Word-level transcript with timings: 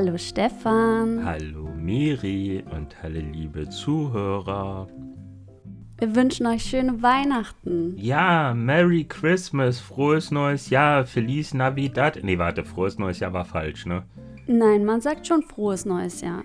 Hallo 0.00 0.16
Stefan. 0.16 1.24
Hallo 1.24 1.70
Miri 1.76 2.62
und 2.70 3.02
hallo 3.02 3.18
liebe 3.18 3.68
Zuhörer. 3.68 4.86
Wir 5.98 6.14
wünschen 6.14 6.46
euch 6.46 6.62
schöne 6.62 7.02
Weihnachten. 7.02 7.96
Ja, 7.96 8.54
Merry 8.54 9.02
Christmas, 9.02 9.80
frohes 9.80 10.30
neues 10.30 10.70
Jahr, 10.70 11.04
Feliz 11.04 11.52
Navidad. 11.52 12.20
Nee, 12.22 12.38
warte, 12.38 12.64
frohes 12.64 12.96
neues 12.96 13.18
Jahr 13.18 13.32
war 13.32 13.44
falsch, 13.44 13.86
ne? 13.86 14.04
Nein, 14.46 14.84
man 14.84 15.00
sagt 15.00 15.26
schon 15.26 15.42
frohes 15.42 15.84
neues 15.84 16.20
Jahr. 16.20 16.44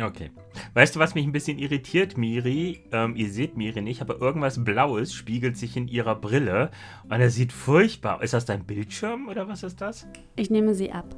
Okay. 0.00 0.30
Weißt 0.74 0.94
du, 0.94 1.00
was 1.00 1.16
mich 1.16 1.26
ein 1.26 1.32
bisschen 1.32 1.58
irritiert, 1.58 2.16
Miri? 2.16 2.84
Ähm, 2.92 3.16
ihr 3.16 3.30
seht 3.30 3.56
Miri 3.56 3.82
nicht, 3.82 4.00
aber 4.00 4.20
irgendwas 4.20 4.62
Blaues 4.62 5.12
spiegelt 5.12 5.56
sich 5.56 5.76
in 5.76 5.88
ihrer 5.88 6.14
Brille 6.14 6.70
und 7.08 7.20
er 7.20 7.30
sieht 7.30 7.50
furchtbar. 7.50 8.22
Ist 8.22 8.32
das 8.34 8.44
dein 8.44 8.64
Bildschirm 8.64 9.26
oder 9.26 9.48
was 9.48 9.64
ist 9.64 9.80
das? 9.80 10.06
Ich 10.36 10.50
nehme 10.50 10.72
sie 10.72 10.92
ab. 10.92 11.16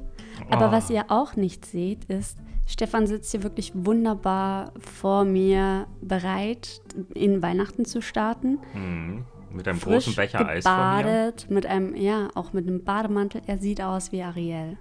Aber 0.50 0.68
Oh. 0.68 0.72
was 0.72 0.90
ihr 0.90 1.06
auch 1.08 1.36
nicht 1.36 1.64
seht, 1.66 2.04
ist, 2.06 2.38
Stefan 2.66 3.06
sitzt 3.06 3.30
hier 3.30 3.42
wirklich 3.42 3.72
wunderbar 3.74 4.72
vor 4.78 5.24
mir 5.24 5.86
bereit, 6.02 6.80
in 7.14 7.40
Weihnachten 7.42 7.84
zu 7.84 8.02
starten. 8.02 8.58
Hm, 8.72 9.24
mit 9.50 9.66
einem 9.66 9.78
Frisch 9.78 10.04
großen 10.04 10.14
Becher 10.16 10.46
Eis 10.46 10.64
von 10.64 10.72
mir. 10.76 10.98
gebadet, 10.98 11.46
mit 11.50 11.64
einem, 11.66 11.94
ja, 11.96 12.28
auch 12.34 12.52
mit 12.52 12.66
einem 12.66 12.84
Bademantel. 12.84 13.40
Er 13.46 13.58
sieht 13.58 13.80
aus 13.80 14.12
wie 14.12 14.22
Ariel. 14.22 14.76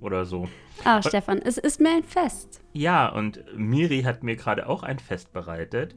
Oder 0.00 0.24
so. 0.24 0.48
Ah, 0.84 1.00
Stefan, 1.02 1.38
es 1.40 1.56
ist 1.56 1.80
mir 1.80 1.90
ein 1.90 2.02
Fest. 2.02 2.60
Ja, 2.72 3.08
und 3.08 3.42
Miri 3.56 4.02
hat 4.02 4.22
mir 4.22 4.36
gerade 4.36 4.68
auch 4.68 4.82
ein 4.82 4.98
Fest 4.98 5.32
bereitet. 5.32 5.94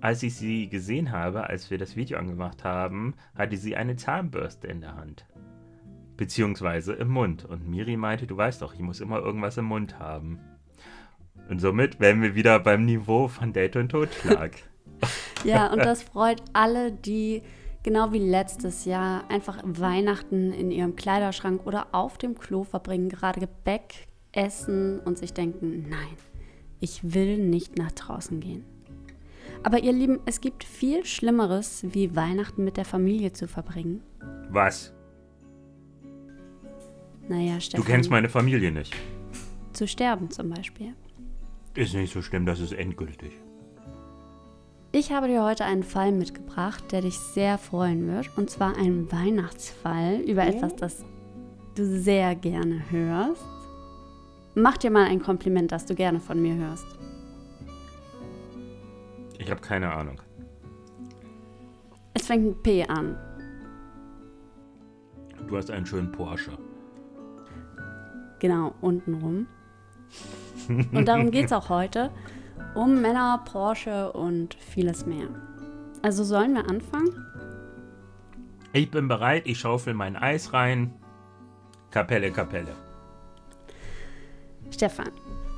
Als 0.00 0.22
ich 0.22 0.36
sie 0.36 0.68
gesehen 0.68 1.10
habe, 1.10 1.48
als 1.48 1.70
wir 1.70 1.78
das 1.78 1.96
Video 1.96 2.18
angemacht 2.18 2.62
haben, 2.62 3.14
hatte 3.36 3.56
sie 3.56 3.74
eine 3.74 3.96
Zahnbürste 3.96 4.68
in 4.68 4.80
der 4.80 4.94
Hand. 4.96 5.24
Beziehungsweise 6.18 6.92
im 6.92 7.08
Mund. 7.08 7.46
Und 7.46 7.66
Miri 7.66 7.96
meinte, 7.96 8.26
du 8.26 8.36
weißt 8.36 8.60
doch, 8.60 8.74
ich 8.74 8.80
muss 8.80 9.00
immer 9.00 9.20
irgendwas 9.20 9.56
im 9.56 9.64
Mund 9.64 9.98
haben. 9.98 10.38
Und 11.48 11.60
somit 11.60 11.98
wären 12.00 12.20
wir 12.20 12.34
wieder 12.34 12.60
beim 12.60 12.84
Niveau 12.84 13.28
von 13.28 13.54
Date 13.54 13.76
und 13.76 13.88
Totschlag. 13.88 14.52
Ja, 15.44 15.72
und 15.72 15.78
das 15.78 16.02
freut 16.02 16.42
alle, 16.52 16.90
die 16.90 17.42
genau 17.84 18.12
wie 18.12 18.18
letztes 18.18 18.84
Jahr 18.84 19.30
einfach 19.30 19.62
Weihnachten 19.64 20.52
in 20.52 20.72
ihrem 20.72 20.96
Kleiderschrank 20.96 21.64
oder 21.64 21.86
auf 21.92 22.18
dem 22.18 22.36
Klo 22.36 22.64
verbringen, 22.64 23.08
gerade 23.08 23.38
Gebäck 23.38 24.08
essen 24.32 24.98
und 24.98 25.16
sich 25.16 25.32
denken, 25.32 25.88
nein, 25.88 26.16
ich 26.80 27.14
will 27.14 27.38
nicht 27.38 27.78
nach 27.78 27.92
draußen 27.92 28.40
gehen. 28.40 28.64
Aber 29.62 29.78
ihr 29.78 29.92
Lieben, 29.92 30.20
es 30.26 30.40
gibt 30.40 30.64
viel 30.64 31.04
Schlimmeres, 31.04 31.84
wie 31.88 32.14
Weihnachten 32.14 32.64
mit 32.64 32.76
der 32.76 32.84
Familie 32.84 33.32
zu 33.32 33.46
verbringen. 33.46 34.02
Was? 34.50 34.92
Naja, 37.28 37.54
Du 37.54 37.60
Stefan, 37.60 37.84
kennst 37.86 38.10
meine 38.10 38.28
Familie 38.28 38.72
nicht. 38.72 38.94
zu 39.72 39.86
sterben 39.86 40.30
zum 40.30 40.50
Beispiel. 40.50 40.94
Ist 41.74 41.94
nicht 41.94 42.12
so 42.12 42.22
schlimm, 42.22 42.46
das 42.46 42.60
ist 42.60 42.72
endgültig. 42.72 43.32
Ich 44.90 45.12
habe 45.12 45.28
dir 45.28 45.44
heute 45.44 45.64
einen 45.66 45.82
Fall 45.82 46.12
mitgebracht, 46.12 46.90
der 46.92 47.02
dich 47.02 47.18
sehr 47.18 47.58
freuen 47.58 48.08
wird. 48.08 48.30
Und 48.38 48.48
zwar 48.50 48.76
einen 48.76 49.12
Weihnachtsfall 49.12 50.20
über 50.20 50.46
etwas, 50.46 50.74
das 50.76 51.04
du 51.74 51.84
sehr 51.84 52.34
gerne 52.34 52.82
hörst. 52.90 53.44
Mach 54.54 54.78
dir 54.78 54.90
mal 54.90 55.04
ein 55.04 55.20
Kompliment, 55.20 55.70
das 55.70 55.84
du 55.84 55.94
gerne 55.94 56.18
von 56.20 56.40
mir 56.40 56.54
hörst. 56.56 56.86
Ich 59.38 59.50
habe 59.50 59.60
keine 59.60 59.92
Ahnung. 59.92 60.20
Es 62.14 62.26
fängt 62.26 62.44
mit 62.46 62.62
P 62.62 62.84
an. 62.84 63.16
Du 65.46 65.56
hast 65.56 65.70
einen 65.70 65.86
schönen 65.86 66.10
Porsche. 66.10 66.58
Genau, 68.40 68.74
untenrum. 68.80 69.46
Und 70.68 71.06
darum 71.06 71.30
geht 71.30 71.46
es 71.46 71.52
auch 71.52 71.68
heute. 71.68 72.10
Um 72.74 73.00
Männer, 73.00 73.42
Porsche 73.44 74.12
und 74.12 74.54
vieles 74.54 75.06
mehr. 75.06 75.28
Also 76.02 76.24
sollen 76.24 76.54
wir 76.54 76.68
anfangen? 76.68 77.26
Ich 78.72 78.90
bin 78.90 79.08
bereit, 79.08 79.46
ich 79.46 79.58
schaufel 79.58 79.94
mein 79.94 80.16
Eis 80.16 80.52
rein. 80.52 80.94
Kapelle, 81.90 82.30
Kapelle. 82.30 82.74
Stefan, 84.70 85.10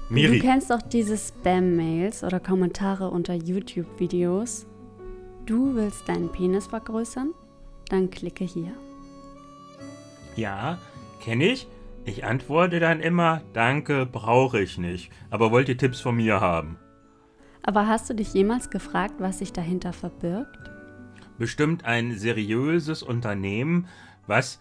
Miri. 0.09 0.39
Du 0.39 0.47
kennst 0.47 0.71
doch 0.71 0.81
diese 0.81 1.17
Spam-Mails 1.17 2.23
oder 2.23 2.39
Kommentare 2.39 3.11
unter 3.11 3.35
YouTube-Videos. 3.35 4.67
Du 5.45 5.75
willst 5.75 6.09
deinen 6.09 6.31
Penis 6.31 6.69
vergrößern? 6.69 7.35
Dann 7.89 8.09
klicke 8.11 8.45
hier. 8.45 8.73
Ja, 10.37 10.79
kenne 11.21 11.47
ich. 11.47 11.67
Ich 12.05 12.25
antworte 12.25 12.81
dann 12.81 13.01
immer, 13.01 13.43
danke, 13.53 14.07
brauche 14.07 14.61
ich 14.61 14.79
nicht. 14.79 15.13
Aber 15.29 15.51
wollt 15.51 15.69
ihr 15.69 15.77
Tipps 15.77 16.01
von 16.01 16.17
mir 16.17 16.41
haben? 16.41 16.79
Aber 17.63 17.87
hast 17.87 18.09
du 18.09 18.15
dich 18.15 18.33
jemals 18.33 18.71
gefragt, 18.71 19.15
was 19.19 19.39
sich 19.39 19.53
dahinter 19.53 19.93
verbirgt? 19.93 20.71
Bestimmt 21.39 21.85
ein 21.85 22.17
seriöses 22.17 23.03
Unternehmen, 23.03 23.87
was 24.27 24.61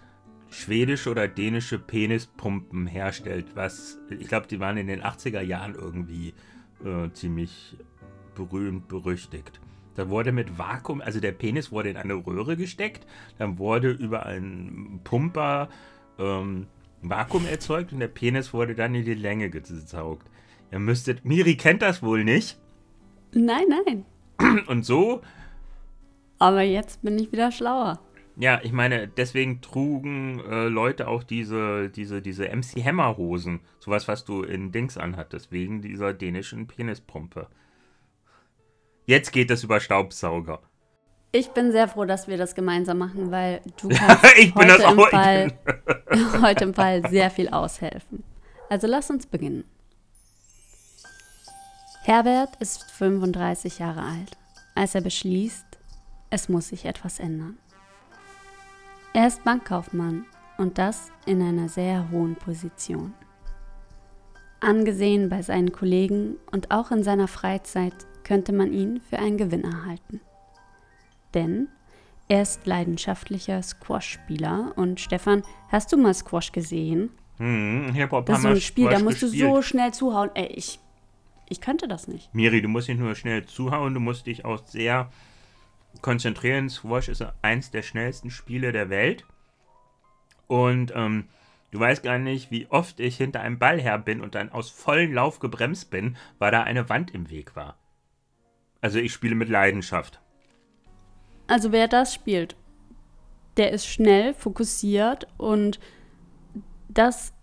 schwedische 0.50 1.10
oder 1.10 1.28
dänische 1.28 1.80
Penispumpen 1.80 2.88
herstellt. 2.88 3.56
Was, 3.56 4.00
ich 4.10 4.28
glaube, 4.28 4.48
die 4.48 4.60
waren 4.60 4.78
in 4.78 4.88
den 4.88 5.02
80er 5.02 5.42
Jahren 5.42 5.76
irgendwie 5.76 6.34
äh, 6.84 7.10
ziemlich 7.14 7.78
berühmt, 8.36 8.88
berüchtigt. 8.88 9.62
Da 9.96 10.10
wurde 10.10 10.32
mit 10.32 10.58
Vakuum, 10.58 11.02
also 11.02 11.20
der 11.20 11.34
Penis 11.34 11.72
wurde 11.72 11.90
in 11.90 11.98
eine 11.98 12.14
Röhre 12.14 12.56
gesteckt, 12.56 13.06
dann 13.38 13.58
wurde 13.58 13.92
über 13.92 14.26
einen 14.26 15.02
Pumper 15.04 15.70
ähm, 16.18 16.68
Vakuum 17.02 17.46
erzeugt 17.46 17.94
und 17.94 18.00
der 18.00 18.08
Penis 18.08 18.54
wurde 18.54 18.76
dann 18.76 18.96
in 18.96 19.06
die 19.06 19.14
Länge 19.14 19.50
gesaugt. 19.50 20.28
Ihr 20.72 20.80
müsstet, 20.80 21.26
Miri 21.26 21.56
kennt 21.56 21.82
das 21.82 22.04
wohl 22.04 22.24
nicht. 22.24 22.60
Nein, 23.34 23.66
nein. 23.86 24.06
Und 24.68 24.86
so 24.86 25.22
Aber 26.38 26.62
jetzt 26.62 27.02
bin 27.02 27.18
ich 27.18 27.32
wieder 27.32 27.52
schlauer. 27.52 28.00
Ja, 28.38 28.62
ich 28.64 28.72
meine, 28.72 29.08
deswegen 29.08 29.62
trugen 29.62 30.40
äh, 30.40 30.68
Leute 30.70 31.10
auch 31.10 31.24
diese, 31.24 31.90
diese, 31.90 32.22
diese 32.22 32.46
MC 32.46 32.84
Hammer 32.86 33.18
Hosen. 33.18 33.60
Sowas, 33.80 34.08
was 34.08 34.24
du 34.24 34.44
in 34.44 34.72
Dings 34.72 34.98
anhattest, 34.98 35.52
wegen 35.52 35.82
dieser 35.82 36.14
dänischen 36.14 36.68
Penispumpe. 36.68 37.48
Jetzt 39.06 39.34
geht 39.34 39.52
es 39.52 39.64
über 39.64 39.80
Staubsauger. 39.80 40.62
Ich 41.32 41.52
bin 41.52 41.72
sehr 41.72 41.88
froh, 41.88 42.06
dass 42.06 42.28
wir 42.28 42.38
das 42.38 42.56
gemeinsam 42.56 42.98
machen, 42.98 43.30
weil 43.30 43.62
du 43.80 43.90
kannst 43.96 44.26
Ich 44.38 44.54
bin 44.54 44.72
heute, 44.72 44.84
im 44.84 45.00
Fall, 45.00 45.52
heute 46.42 46.64
im 46.64 46.74
Fall 46.74 47.08
sehr 47.10 47.30
viel 47.30 47.50
aushelfen. 47.50 48.24
Also 48.68 48.88
lass 48.88 49.10
uns 49.10 49.28
beginnen. 49.28 49.64
Herbert 52.04 52.56
ist 52.60 52.90
35 52.92 53.80
Jahre 53.80 54.02
alt, 54.02 54.32
als 54.74 54.96
er 54.96 55.02
beschließt, 55.02 55.66
es 56.32 56.50
muss 56.50 56.70
sich 56.70 56.86
etwas 56.86 57.20
ändern. 57.20 57.58
Er 59.14 59.28
ist 59.28 59.44
Bankkaufmann 59.44 60.26
und 60.58 60.78
das 60.78 61.12
in 61.26 61.42
einer 61.42 61.70
sehr 61.70 62.10
hohen 62.12 62.36
Position. 62.36 63.14
Angesehen 64.60 65.30
bei 65.30 65.42
seinen 65.42 65.72
Kollegen 65.72 66.38
und 66.52 66.72
auch 66.72 66.92
in 66.92 67.04
seiner 67.04 67.28
Freizeit 67.28 67.94
könnte 68.24 68.52
man 68.52 68.74
ihn 68.74 69.02
für 69.02 69.20
einen 69.20 69.38
Gewinner 69.38 69.86
halten. 69.86 70.22
Denn 71.34 71.68
er 72.28 72.44
ist 72.44 72.66
leidenschaftlicher 72.66 73.62
Squash-Spieler 73.62 74.74
und 74.76 75.00
Stefan, 75.00 75.44
hast 75.70 75.92
du 75.92 75.98
mal 75.98 76.14
Squash 76.14 76.52
gesehen? 76.52 77.10
Hm, 77.38 77.92
ich 77.94 78.02
hab 78.02 78.14
auch 78.14 78.20
ein 78.20 78.26
Das 78.26 78.38
ist 78.38 78.44
so 78.44 78.50
ein 78.50 78.62
Spiel, 78.62 78.86
da 78.86 78.92
Squash 78.92 79.04
musst 79.04 79.22
du 79.22 79.26
gespielt. 79.28 79.50
so 79.50 79.62
schnell 79.62 79.94
zuhauen. 79.94 80.30
Ey, 80.36 80.48
ich, 80.48 80.80
ich 81.48 81.62
könnte 81.62 81.88
das 81.88 82.08
nicht. 82.08 82.34
Miri, 82.36 82.62
du 82.62 82.68
musst 82.68 82.88
nicht 82.88 83.00
nur 83.00 83.16
schnell 83.16 83.46
zuhauen, 83.46 83.94
du 83.94 84.00
musst 84.00 84.28
dich 84.28 84.46
auch 84.46 84.64
sehr 84.66 85.10
konzentrieren. 86.02 86.70
Squash 86.70 87.10
ist 87.10 87.26
eins 87.42 87.72
der 87.72 87.82
schnellsten 87.82 88.30
Spiele 88.30 88.72
der 88.72 88.90
Welt. 88.90 89.26
Und 90.48 90.94
ähm, 90.96 91.30
du 91.72 91.80
weißt 91.80 92.04
gar 92.04 92.18
nicht, 92.20 92.52
wie 92.52 92.68
oft 92.70 93.00
ich 93.00 93.18
hinter 93.18 93.42
einem 93.42 93.60
Ball 93.60 93.80
her 93.80 93.98
bin 93.98 94.22
und 94.22 94.36
dann 94.36 94.52
aus 94.52 94.70
vollem 94.70 95.14
Lauf 95.14 95.40
gebremst 95.40 95.90
bin, 95.90 96.18
weil 96.38 96.52
da 96.52 96.64
eine 96.64 96.90
Wand 96.90 97.12
im 97.12 97.30
Weg 97.30 97.56
war. 97.56 97.78
Also 98.82 99.00
ich 99.00 99.14
spiele 99.14 99.36
mit 99.36 99.50
Leidenschaft. 99.50 100.22
Also 101.50 101.72
wer 101.72 101.88
das 101.88 102.14
spielt, 102.14 102.56
der 103.58 103.72
ist 103.72 103.88
schnell, 103.88 104.34
fokussiert 104.34 105.28
und 105.38 105.80
das 106.88 107.34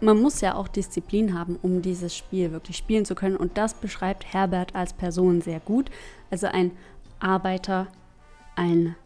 man 0.00 0.20
muss 0.20 0.40
ja 0.40 0.54
auch 0.54 0.68
Disziplin 0.68 1.38
haben, 1.38 1.56
um 1.62 1.80
dieses 1.80 2.16
Spiel 2.16 2.52
wirklich 2.52 2.76
spielen 2.76 3.04
zu 3.04 3.14
können. 3.14 3.36
Und 3.36 3.56
das 3.56 3.74
beschreibt 3.74 4.34
Herbert 4.34 4.74
als 4.74 4.92
Person 4.92 5.40
sehr 5.40 5.60
gut. 5.60 5.90
Also 6.30 6.48
ein 6.48 6.72
Arbeiter, 7.20 7.86
ein 8.56 8.96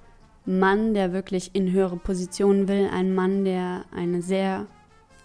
Mann, 0.45 0.95
der 0.95 1.13
wirklich 1.13 1.55
in 1.55 1.71
höhere 1.71 1.99
Positionen 1.99 2.69
will, 2.69 2.89
ein 2.93 3.15
Mann, 3.15 3.45
der 3.45 3.85
eine 3.95 4.23
sehr 4.23 4.67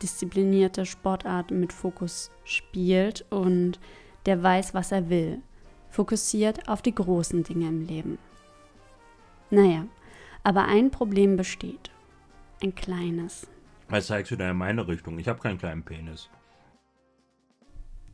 disziplinierte 0.01 0.85
Sportart 0.85 1.49
mit 1.49 1.71
Fokus 1.71 2.29
spielt 2.43 3.25
und 3.31 3.79
der 4.25 4.43
weiß, 4.43 4.73
was 4.73 4.91
er 4.91 5.09
will. 5.09 5.41
Fokussiert 5.89 6.67
auf 6.67 6.81
die 6.81 6.93
großen 6.93 7.43
Dinge 7.43 7.67
im 7.69 7.87
Leben. 7.87 8.17
Naja, 9.53 9.85
aber 10.41 10.65
ein 10.65 10.89
Problem 10.89 11.37
besteht. 11.37 11.91
Ein 12.63 12.73
kleines. 12.73 13.47
Was 13.87 14.07
zeigst 14.07 14.31
du 14.31 14.35
da 14.35 14.49
in 14.49 14.57
meine 14.57 14.87
Richtung? 14.87 15.19
Ich 15.19 15.27
habe 15.27 15.39
keinen 15.39 15.59
kleinen 15.59 15.83
Penis. 15.83 16.27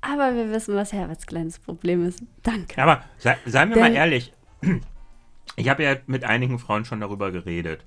Aber 0.01 0.35
wir 0.35 0.51
wissen, 0.51 0.75
was 0.75 0.91
Herberts 0.91 1.25
kleines 1.25 1.57
Problem 1.57 2.05
ist. 2.05 2.21
Danke. 2.43 2.81
Aber 2.81 3.05
sei, 3.17 3.37
seien 3.45 3.69
wir 3.69 3.75
Denn, 3.75 3.83
mal 3.83 3.93
ehrlich, 3.93 4.33
ich 5.55 5.69
habe 5.69 5.83
ja 5.83 5.95
mit 6.07 6.25
einigen 6.25 6.59
Frauen 6.59 6.83
schon 6.83 6.99
darüber 6.99 7.31
geredet. 7.31 7.85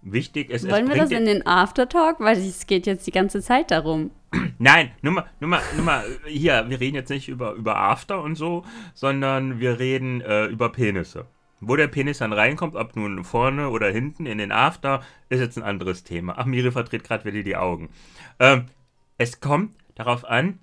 Wichtig 0.00 0.48
ist, 0.48 0.66
Wollen 0.70 0.88
wir 0.88 0.96
das 0.96 1.10
in 1.10 1.26
den 1.26 1.46
Aftertalk? 1.46 2.18
Weil 2.20 2.38
es 2.38 2.66
geht 2.66 2.86
jetzt 2.86 3.06
die 3.06 3.10
ganze 3.10 3.42
Zeit 3.42 3.72
darum. 3.72 4.10
Nein, 4.58 4.90
nur 5.02 5.12
mal, 5.12 5.26
nur 5.38 5.50
mal, 5.50 5.62
nur 5.76 5.84
mal, 5.84 6.04
hier, 6.26 6.64
wir 6.66 6.80
reden 6.80 6.96
jetzt 6.96 7.10
nicht 7.10 7.28
über, 7.28 7.52
über 7.52 7.76
After 7.76 8.22
und 8.22 8.36
so, 8.36 8.64
sondern 8.94 9.60
wir 9.60 9.78
reden 9.78 10.22
äh, 10.22 10.46
über 10.46 10.72
Penisse. 10.72 11.26
Wo 11.60 11.76
der 11.76 11.88
Penis 11.88 12.18
dann 12.18 12.32
reinkommt, 12.32 12.74
ob 12.74 12.96
nun 12.96 13.24
vorne 13.24 13.70
oder 13.70 13.90
hinten 13.90 14.26
in 14.26 14.38
den 14.38 14.52
After, 14.52 15.02
ist 15.28 15.40
jetzt 15.40 15.56
ein 15.56 15.62
anderes 15.62 16.04
Thema. 16.04 16.34
Ach, 16.36 16.46
Miri 16.46 16.72
verdreht 16.72 17.04
gerade 17.04 17.24
wieder 17.24 17.42
die 17.42 17.56
Augen. 17.56 17.90
Ähm, 18.38 18.66
es 19.16 19.40
kommt 19.40 19.74
darauf 19.94 20.24
an, 20.24 20.58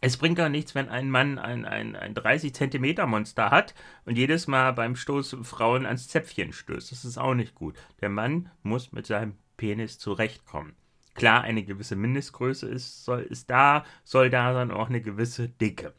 es 0.00 0.16
bringt 0.16 0.38
doch 0.38 0.48
nichts, 0.48 0.74
wenn 0.74 0.88
ein 0.88 1.10
Mann 1.10 1.38
ein, 1.38 1.64
ein, 1.64 1.96
ein 1.96 2.14
30 2.14 2.54
Zentimeter 2.54 3.06
Monster 3.06 3.50
hat 3.50 3.74
und 4.04 4.16
jedes 4.16 4.46
Mal 4.46 4.72
beim 4.72 4.94
Stoß 4.94 5.38
Frauen 5.42 5.86
ans 5.86 6.06
Zäpfchen 6.06 6.52
stößt. 6.52 6.92
Das 6.92 7.04
ist 7.04 7.18
auch 7.18 7.34
nicht 7.34 7.54
gut. 7.54 7.76
Der 8.00 8.08
Mann 8.08 8.50
muss 8.62 8.92
mit 8.92 9.06
seinem 9.06 9.34
Penis 9.56 9.98
zurechtkommen. 9.98 10.76
Klar, 11.14 11.42
eine 11.42 11.64
gewisse 11.64 11.96
Mindestgröße 11.96 12.68
ist, 12.68 13.04
soll, 13.04 13.22
ist 13.22 13.50
da, 13.50 13.84
soll 14.04 14.30
da 14.30 14.54
sein, 14.54 14.70
auch 14.70 14.88
eine 14.88 15.00
gewisse 15.00 15.48
Dicke. 15.48 15.92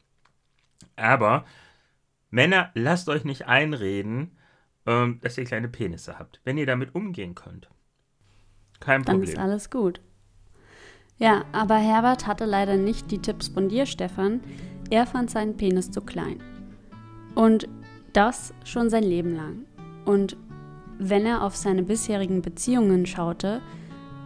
Aber 0.95 1.43
Männer, 2.29 2.71
lasst 2.73 3.09
euch 3.09 3.25
nicht 3.25 3.47
einreden, 3.47 4.37
ähm, 4.85 5.19
dass 5.21 5.37
ihr 5.37 5.45
kleine 5.45 5.67
Penisse 5.67 6.19
habt. 6.19 6.41
Wenn 6.43 6.57
ihr 6.57 6.65
damit 6.65 6.95
umgehen 6.95 7.35
könnt. 7.35 7.69
Kein 8.79 9.03
Problem. 9.03 9.21
Dann 9.21 9.29
ist 9.29 9.37
alles 9.37 9.69
gut. 9.69 10.01
Ja, 11.17 11.43
aber 11.51 11.75
Herbert 11.75 12.27
hatte 12.27 12.45
leider 12.45 12.77
nicht 12.77 13.11
die 13.11 13.19
Tipps 13.19 13.49
von 13.49 13.67
dir, 13.67 13.85
Stefan. 13.85 14.39
Er 14.89 15.05
fand 15.05 15.29
seinen 15.29 15.57
Penis 15.57 15.91
zu 15.91 16.01
klein. 16.01 16.41
Und 17.35 17.67
das 18.13 18.53
schon 18.63 18.89
sein 18.89 19.03
Leben 19.03 19.35
lang. 19.35 19.65
Und 20.05 20.37
wenn 20.97 21.25
er 21.25 21.43
auf 21.43 21.55
seine 21.55 21.83
bisherigen 21.83 22.41
Beziehungen 22.41 23.05
schaute, 23.05 23.61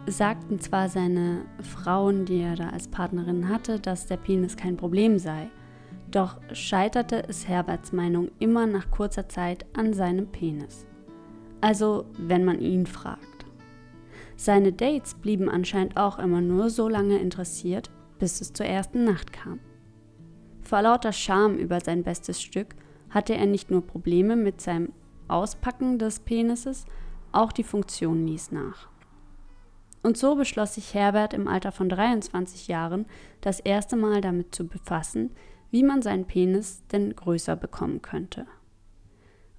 sagten 0.06 0.60
zwar 0.60 0.88
seine 0.88 1.42
Frauen, 1.60 2.24
die 2.26 2.40
er 2.40 2.56
da 2.56 2.68
als 2.68 2.88
Partnerin 2.88 3.48
hatte, 3.48 3.80
dass 3.80 4.06
der 4.06 4.16
Penis 4.16 4.56
kein 4.56 4.76
Problem 4.76 5.18
sei. 5.18 5.48
Doch 6.14 6.36
scheiterte 6.52 7.24
es 7.28 7.48
Herberts 7.48 7.92
Meinung 7.92 8.30
immer 8.38 8.68
nach 8.68 8.88
kurzer 8.92 9.28
Zeit 9.28 9.66
an 9.76 9.92
seinem 9.92 10.28
Penis. 10.28 10.86
Also, 11.60 12.06
wenn 12.16 12.44
man 12.44 12.60
ihn 12.60 12.86
fragt. 12.86 13.46
Seine 14.36 14.72
Dates 14.72 15.14
blieben 15.14 15.48
anscheinend 15.48 15.96
auch 15.96 16.20
immer 16.20 16.40
nur 16.40 16.70
so 16.70 16.88
lange 16.88 17.18
interessiert, 17.18 17.90
bis 18.20 18.40
es 18.40 18.52
zur 18.52 18.66
ersten 18.66 19.02
Nacht 19.02 19.32
kam. 19.32 19.58
Vor 20.62 20.82
lauter 20.82 21.10
Scham 21.10 21.56
über 21.56 21.80
sein 21.80 22.04
bestes 22.04 22.40
Stück 22.40 22.76
hatte 23.10 23.34
er 23.34 23.46
nicht 23.46 23.72
nur 23.72 23.84
Probleme 23.84 24.36
mit 24.36 24.60
seinem 24.60 24.92
Auspacken 25.26 25.98
des 25.98 26.20
Penises, 26.20 26.84
auch 27.32 27.50
die 27.50 27.64
Funktion 27.64 28.24
ließ 28.24 28.52
nach. 28.52 28.88
Und 30.04 30.16
so 30.16 30.36
beschloss 30.36 30.74
sich 30.74 30.94
Herbert 30.94 31.34
im 31.34 31.48
Alter 31.48 31.72
von 31.72 31.88
23 31.88 32.68
Jahren 32.68 33.06
das 33.40 33.58
erste 33.58 33.96
Mal 33.96 34.20
damit 34.20 34.54
zu 34.54 34.68
befassen, 34.68 35.30
wie 35.74 35.82
man 35.82 36.02
seinen 36.02 36.24
Penis 36.24 36.86
denn 36.86 37.16
größer 37.16 37.56
bekommen 37.56 38.00
könnte. 38.00 38.46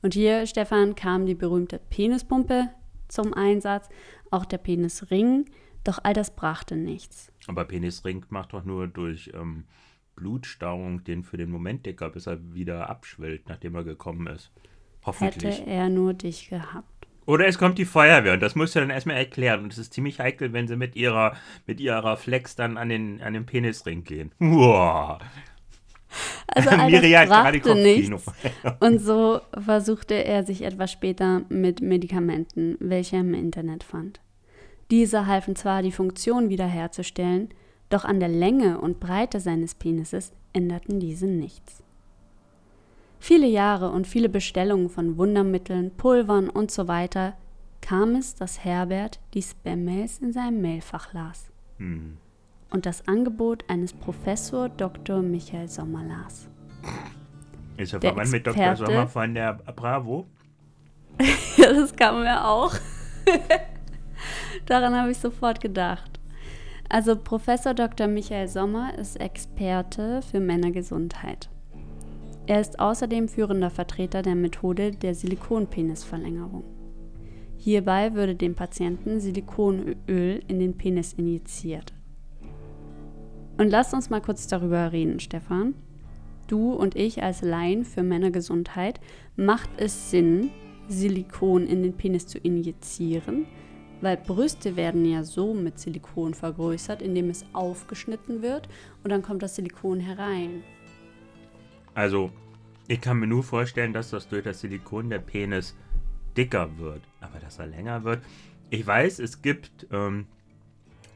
Und 0.01 0.13
hier, 0.13 0.47
Stefan, 0.47 0.95
kam 0.95 1.25
die 1.25 1.35
berühmte 1.35 1.77
Penispumpe 1.89 2.69
zum 3.09 3.33
Einsatz, 3.33 3.89
auch 4.31 4.45
der 4.45 4.59
Penisring, 4.59 5.43
doch 5.83 5.99
all 6.03 6.13
das 6.13 6.33
brachte 6.33 6.77
nichts. 6.77 7.33
Aber 7.47 7.65
Penisring 7.65 8.25
macht 8.29 8.53
doch 8.53 8.63
nur 8.63 8.87
durch 8.87 9.29
ähm, 9.33 9.65
Blutstauung 10.15 11.03
den 11.03 11.25
für 11.25 11.35
den 11.35 11.51
Moment 11.51 11.85
dicker, 11.85 12.09
bis 12.09 12.27
er 12.27 12.53
wieder 12.53 12.89
abschwillt, 12.89 13.49
nachdem 13.49 13.75
er 13.75 13.83
gekommen 13.83 14.27
ist. 14.27 14.53
Hoffentlich. 15.05 15.59
Hätte 15.59 15.69
er 15.69 15.89
nur 15.89 16.13
dich 16.13 16.47
gehabt. 16.47 17.07
Oder 17.25 17.47
es 17.47 17.57
kommt 17.57 17.77
die 17.77 17.83
Feuerwehr 17.83 18.35
und 18.35 18.41
das 18.41 18.55
musst 18.55 18.73
du 18.75 18.79
dann 18.79 18.89
erstmal 18.89 19.17
erklären. 19.17 19.63
Und 19.63 19.73
es 19.73 19.79
ist 19.79 19.93
ziemlich 19.93 20.21
heikel, 20.21 20.53
wenn 20.53 20.69
sie 20.69 20.77
mit 20.77 20.95
ihrer, 20.95 21.35
mit 21.67 21.81
ihrer 21.81 22.15
Flex 22.15 22.55
dann 22.55 22.77
an 22.77 22.87
den, 22.87 23.21
an 23.21 23.33
den 23.33 23.45
Penisring 23.45 24.05
gehen. 24.05 24.31
Uah. 24.39 25.19
Also 26.47 26.69
all 26.71 26.89
Miriam 26.89 27.27
brachte 27.27 27.75
nichts. 27.75 28.25
Und 28.79 28.99
so 28.99 29.41
versuchte 29.57 30.13
er 30.13 30.43
sich 30.45 30.63
etwas 30.63 30.91
später 30.91 31.41
mit 31.49 31.81
Medikamenten, 31.81 32.77
welche 32.79 33.17
er 33.17 33.21
im 33.21 33.33
Internet 33.33 33.83
fand. 33.83 34.19
Diese 34.91 35.25
halfen 35.27 35.55
zwar, 35.55 35.81
die 35.81 35.91
Funktion 35.91 36.49
wiederherzustellen, 36.49 37.49
doch 37.89 38.05
an 38.05 38.19
der 38.19 38.29
Länge 38.29 38.79
und 38.79 38.99
Breite 38.99 39.39
seines 39.39 39.75
Penises 39.75 40.33
änderten 40.53 40.99
diese 40.99 41.27
nichts. 41.27 41.83
Viele 43.19 43.47
Jahre 43.47 43.89
und 43.89 44.05
viele 44.05 44.29
Bestellungen 44.29 44.89
von 44.89 45.17
Wundermitteln, 45.17 45.91
Pulvern 45.91 46.49
und 46.49 46.69
so 46.69 46.87
weiter 46.87 47.35
kam 47.81 48.15
es, 48.15 48.35
dass 48.35 48.63
Herbert 48.63 49.19
die 49.33 49.41
Spam-Mails 49.41 50.19
in 50.19 50.33
seinem 50.33 50.61
Mailfach 50.61 51.13
las. 51.13 51.49
Hm 51.77 52.17
und 52.75 52.85
das 52.85 53.07
Angebot 53.07 53.63
eines 53.69 53.93
Professor 53.93 54.67
Dr. 54.67 55.21
Michael 55.21 55.69
Sommer 55.69 56.03
las. 56.03 56.49
Ist 57.77 57.93
er 57.93 58.01
verwandt 58.01 58.31
mit 58.31 58.45
Dr. 58.45 58.75
Sommer 58.75 59.07
von 59.07 59.33
der 59.33 59.53
Bravo? 59.53 60.25
ja, 61.57 61.71
das 61.71 61.95
kam 61.95 62.21
mir 62.21 62.45
auch. 62.45 62.73
Daran 64.65 64.93
habe 64.93 65.11
ich 65.11 65.17
sofort 65.17 65.61
gedacht. 65.61 66.19
Also 66.89 67.15
Professor 67.15 67.73
Dr. 67.73 68.07
Michael 68.07 68.49
Sommer 68.49 68.97
ist 68.97 69.21
Experte 69.21 70.21
für 70.21 70.41
Männergesundheit. 70.41 71.49
Er 72.47 72.59
ist 72.59 72.79
außerdem 72.79 73.29
führender 73.29 73.69
Vertreter 73.69 74.21
der 74.21 74.35
Methode 74.35 74.91
der 74.91 75.15
Silikonpenisverlängerung. 75.15 76.65
Hierbei 77.57 78.13
würde 78.15 78.35
dem 78.35 78.53
Patienten 78.53 79.21
Silikonöl 79.21 80.43
in 80.47 80.59
den 80.59 80.77
Penis 80.77 81.13
injiziert. 81.13 81.94
Und 83.57 83.69
lass 83.69 83.93
uns 83.93 84.09
mal 84.09 84.21
kurz 84.21 84.47
darüber 84.47 84.91
reden, 84.91 85.19
Stefan. 85.19 85.75
Du 86.47 86.73
und 86.73 86.95
ich 86.95 87.23
als 87.23 87.41
Laien 87.41 87.85
für 87.85 88.03
Männergesundheit, 88.03 88.99
macht 89.35 89.69
es 89.77 90.11
Sinn, 90.11 90.51
Silikon 90.87 91.65
in 91.65 91.81
den 91.81 91.93
Penis 91.93 92.27
zu 92.27 92.37
injizieren? 92.37 93.45
Weil 94.01 94.17
Brüste 94.17 94.75
werden 94.75 95.05
ja 95.05 95.23
so 95.23 95.53
mit 95.53 95.79
Silikon 95.79 96.33
vergrößert, 96.33 97.01
indem 97.01 97.29
es 97.29 97.45
aufgeschnitten 97.53 98.41
wird 98.41 98.67
und 99.03 99.09
dann 99.09 99.21
kommt 99.21 99.41
das 99.41 99.55
Silikon 99.55 100.01
herein. 100.01 100.63
Also, 101.93 102.31
ich 102.87 102.99
kann 102.99 103.19
mir 103.19 103.27
nur 103.27 103.41
vorstellen, 103.41 103.93
dass 103.93 104.09
das 104.09 104.27
durch 104.27 104.43
das 104.43 104.59
Silikon 104.59 105.09
der 105.09 105.19
Penis 105.19 105.75
dicker 106.35 106.77
wird. 106.77 107.01
Aber 107.21 107.39
dass 107.39 107.57
er 107.57 107.67
länger 107.67 108.03
wird. 108.03 108.21
Ich 108.69 108.85
weiß, 108.85 109.19
es 109.19 109.41
gibt 109.41 109.87
ähm, 109.91 110.27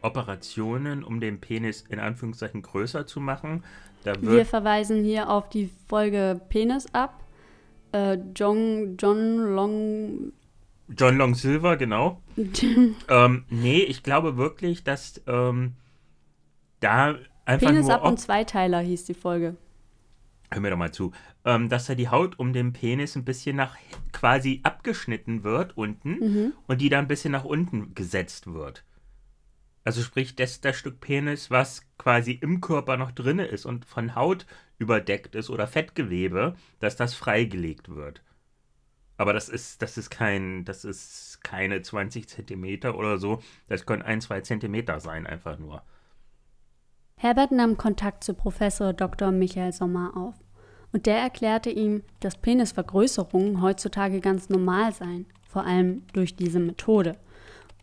Operationen, 0.02 1.04
um 1.04 1.20
den 1.20 1.40
Penis 1.40 1.86
in 1.90 2.00
Anführungszeichen 2.00 2.62
größer 2.62 3.06
zu 3.06 3.20
machen. 3.20 3.64
Wir 4.22 4.46
verweisen 4.46 5.04
hier 5.04 5.30
auf 5.30 5.50
die 5.50 5.70
Folge 5.88 6.40
Penis 6.50 6.88
ab. 6.94 7.24
Äh, 7.92 8.18
John, 8.36 8.96
John 8.98 9.56
Long. 9.56 10.32
John 10.98 11.18
Long 11.18 11.36
Silver, 11.36 11.78
genau. 11.78 12.22
ähm, 13.10 13.46
nee, 13.50 13.80
ich 13.80 14.04
glaube 14.04 14.38
wirklich, 14.38 14.84
dass 14.84 15.22
ähm, 15.28 15.74
da 16.80 17.16
einfach. 17.46 17.68
Penis 17.68 17.90
ab 17.90 18.06
und 18.06 18.20
Zweiteiler 18.20 18.80
hieß 18.80 19.06
die 19.06 19.14
Folge. 19.14 19.56
Hör 20.52 20.62
mir 20.62 20.72
doch 20.72 20.78
mal 20.78 20.92
zu. 20.92 21.12
Ähm, 21.46 21.70
dass 21.70 21.86
da 21.86 21.96
die 21.96 22.10
Haut 22.10 22.40
um 22.40 22.54
den 22.54 22.74
Penis 22.74 23.16
ein 23.16 23.24
bisschen 23.24 23.56
nach 23.56 23.76
quasi 24.12 24.62
abgeschnitten 24.64 25.44
wird 25.44 25.78
unten 25.78 26.12
mhm. 26.12 26.54
und 26.68 26.82
die 26.82 26.90
dann 26.90 27.06
ein 27.06 27.08
bisschen 27.08 27.32
nach 27.32 27.46
unten 27.46 27.94
gesetzt 27.94 28.52
wird. 28.52 28.84
Also 29.84 30.02
sprich, 30.02 30.36
das, 30.36 30.62
das 30.62 30.78
Stück 30.78 31.00
Penis, 31.00 31.50
was 31.50 31.84
quasi 31.98 32.34
im 32.34 32.62
Körper 32.62 32.98
noch 32.98 33.12
drin 33.12 33.40
ist 33.40 33.66
und 33.66 33.86
von 33.86 34.16
Haut 34.16 34.46
überdeckt 34.78 35.36
ist 35.36 35.50
oder 35.50 35.68
Fettgewebe, 35.68 36.56
dass 36.80 36.96
das 36.96 37.14
freigelegt 37.14 37.90
wird. 37.90 38.24
Aber 39.18 39.34
das 39.34 39.50
ist, 39.50 39.82
das 39.82 39.98
ist 39.98 40.10
kein, 40.10 40.64
das 40.64 40.86
ist 40.86 41.44
keine 41.44 41.82
20 41.82 42.30
Zentimeter 42.30 42.98
oder 42.98 43.18
so. 43.18 43.42
Das 43.68 43.86
können 43.86 44.02
ein, 44.02 44.22
zwei 44.22 44.42
Zentimeter 44.42 45.00
sein, 45.02 45.28
einfach 45.28 45.60
nur. 45.60 45.84
Herbert 47.18 47.52
nahm 47.52 47.76
Kontakt 47.76 48.24
zu 48.24 48.34
Professor 48.34 48.94
Dr. 48.94 49.32
Michael 49.32 49.74
Sommer 49.74 50.16
auf 50.16 50.36
und 50.94 51.06
der 51.06 51.18
erklärte 51.18 51.70
ihm, 51.70 52.04
dass 52.22 52.38
Penisvergrößerungen 52.38 53.62
heutzutage 53.62 54.22
ganz 54.22 54.48
normal 54.48 54.94
seien, 54.94 55.26
vor 55.48 55.66
allem 55.66 56.04
durch 56.14 56.38
diese 56.38 56.60
Methode. 56.62 57.18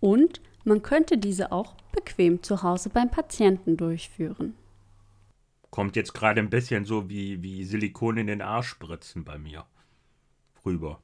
Und 0.01 0.41
man 0.67 0.83
könnte 0.83 1.17
diese 1.17 1.53
auch 1.53 1.75
bequem 1.93 2.43
zu 2.43 2.63
Hause 2.63 2.91
beim 2.91 3.11
Patienten 3.11 3.77
durchführen. 3.77 4.55
Kommt 5.71 5.97
jetzt 5.97 6.13
gerade 6.13 6.41
ein 6.41 6.51
bisschen 6.51 6.85
so 6.85 7.09
wie, 7.09 7.43
wie 7.43 7.65
Silikon 7.65 8.17
in 8.17 8.27
den 8.27 8.43
Arsch 8.43 8.69
spritzen 8.69 9.25
bei 9.25 9.39
mir 9.39 9.65
rüber. 10.65 11.01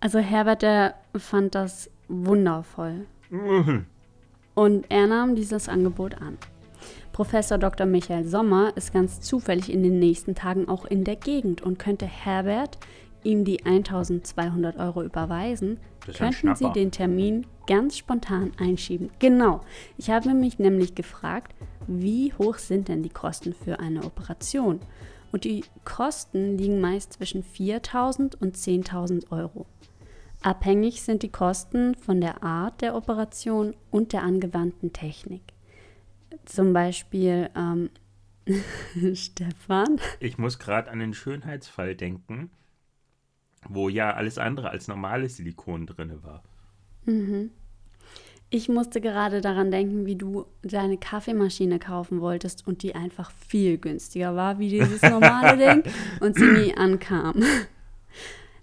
Also 0.00 0.18
Herbert, 0.18 0.62
der 0.62 0.94
fand 1.16 1.54
das 1.54 1.90
wundervoll. 2.08 3.06
Mhm. 3.30 3.86
Und 4.54 4.86
er 4.90 5.06
nahm 5.06 5.34
dieses 5.34 5.68
Angebot 5.68 6.14
an. 6.20 6.38
Professor 7.12 7.58
Dr. 7.58 7.86
Michael 7.86 8.26
Sommer 8.26 8.76
ist 8.76 8.92
ganz 8.92 9.20
zufällig 9.20 9.72
in 9.72 9.82
den 9.82 9.98
nächsten 9.98 10.34
Tagen 10.34 10.68
auch 10.68 10.84
in 10.84 11.04
der 11.04 11.16
Gegend 11.16 11.62
und 11.62 11.78
könnte 11.78 12.06
Herbert 12.06 12.78
ihm 13.24 13.44
die 13.44 13.64
1200 13.64 14.76
Euro 14.78 15.02
überweisen, 15.02 15.78
könnten 16.16 16.54
Sie 16.54 16.72
den 16.72 16.90
Termin 16.90 17.46
ganz 17.66 17.96
spontan 17.98 18.52
einschieben. 18.58 19.10
Genau. 19.18 19.60
Ich 19.96 20.10
habe 20.10 20.34
mich 20.34 20.58
nämlich 20.58 20.94
gefragt, 20.94 21.54
wie 21.86 22.32
hoch 22.34 22.58
sind 22.58 22.88
denn 22.88 23.02
die 23.02 23.08
Kosten 23.08 23.54
für 23.54 23.80
eine 23.80 24.04
Operation? 24.04 24.80
Und 25.32 25.44
die 25.44 25.64
Kosten 25.84 26.56
liegen 26.56 26.80
meist 26.80 27.14
zwischen 27.14 27.42
4000 27.42 28.40
und 28.40 28.56
10.000 28.56 29.30
Euro. 29.30 29.66
Abhängig 30.42 31.02
sind 31.02 31.22
die 31.22 31.30
Kosten 31.30 31.94
von 31.94 32.20
der 32.20 32.42
Art 32.42 32.80
der 32.80 32.94
Operation 32.94 33.74
und 33.90 34.12
der 34.12 34.22
angewandten 34.22 34.92
Technik. 34.92 35.42
Zum 36.44 36.72
Beispiel 36.72 37.50
ähm, 37.56 37.90
Stefan. 39.14 40.00
Ich 40.20 40.38
muss 40.38 40.58
gerade 40.58 40.90
an 40.90 41.00
den 41.00 41.12
Schönheitsfall 41.12 41.94
denken, 41.94 42.50
wo 43.68 43.88
ja 43.88 44.14
alles 44.14 44.38
andere 44.38 44.70
als 44.70 44.88
normales 44.88 45.36
Silikon 45.36 45.86
drin 45.86 46.22
war. 46.22 46.42
Mhm. 47.04 47.50
Ich 48.50 48.68
musste 48.70 49.02
gerade 49.02 49.42
daran 49.42 49.70
denken, 49.70 50.06
wie 50.06 50.16
du 50.16 50.46
deine 50.62 50.96
Kaffeemaschine 50.96 51.78
kaufen 51.78 52.22
wolltest 52.22 52.66
und 52.66 52.82
die 52.82 52.94
einfach 52.94 53.30
viel 53.46 53.76
günstiger 53.76 54.36
war 54.36 54.58
wie 54.58 54.70
dieses 54.70 55.02
normale 55.02 55.58
Ding 55.82 55.92
und 56.20 56.34
sie 56.34 56.46
nie 56.46 56.74
ankam. 56.74 57.42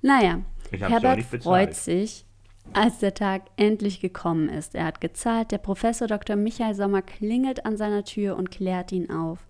naja, 0.01 0.41
Herbert 0.71 1.21
freut 1.23 1.75
sich, 1.75 2.25
als 2.73 2.97
der 2.97 3.13
Tag 3.13 3.43
endlich 3.57 3.99
gekommen 3.99 4.49
ist. 4.49 4.73
Er 4.73 4.85
hat 4.85 5.01
gezahlt, 5.01 5.51
der 5.51 5.59
Professor 5.59 6.07
Dr. 6.07 6.35
Michael 6.35 6.73
Sommer 6.73 7.03
klingelt 7.03 7.65
an 7.67 7.77
seiner 7.77 8.03
Tür 8.03 8.37
und 8.37 8.49
klärt 8.49 8.91
ihn 8.91 9.11
auf. 9.11 9.45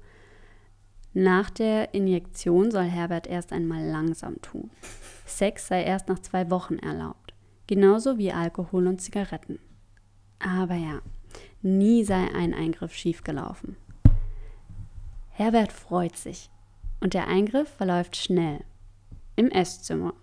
Nach 1.18 1.50
der 1.50 1.94
Injektion 1.94 2.72
soll 2.72 2.84
Herbert 2.84 3.26
erst 3.26 3.54
einmal 3.54 3.82
langsam 3.82 4.42
tun. 4.42 4.70
Sex 5.26 5.68
sei 5.68 5.82
erst 5.82 6.10
nach 6.10 6.20
zwei 6.20 6.52
Wochen 6.52 6.78
erlaubt, 6.78 7.34
genauso 7.68 8.18
wie 8.18 8.34
Alkohol 8.34 8.86
und 8.86 9.00
Zigaretten. 9.00 9.60
Aber 10.40 10.76
ja, 10.76 11.00
nie 11.62 12.04
sei 12.04 12.28
ein 12.36 12.54
Eingriff 12.54 12.94
schiefgelaufen. 12.94 13.78
Herbert 15.30 15.72
freut 15.72 16.18
sich 16.18 16.50
und 17.00 17.14
der 17.14 17.28
Eingriff 17.28 17.70
verläuft 17.70 18.18
schnell. 18.18 18.66
Im 19.38 19.50
Esszimmer. 19.52 20.16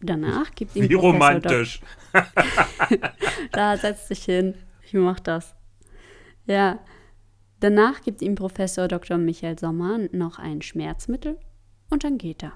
Danach 0.00 0.50
gibt 0.56 0.74
ihm 0.74 0.88
Wie 0.88 0.96
Professor 0.96 1.12
romantisch. 1.12 1.80
da 3.52 3.76
setzt 3.76 4.08
sich 4.08 4.24
hin. 4.24 4.56
Ich 4.84 4.94
mach 4.94 5.20
das. 5.20 5.54
Ja. 6.46 6.80
Danach 7.62 8.02
gibt 8.02 8.22
ihm 8.22 8.34
Professor 8.34 8.88
Dr. 8.88 9.18
Michael 9.18 9.56
Sommer 9.56 10.00
noch 10.10 10.40
ein 10.40 10.62
Schmerzmittel 10.62 11.38
und 11.90 12.02
dann 12.02 12.18
geht 12.18 12.42
er. 12.42 12.54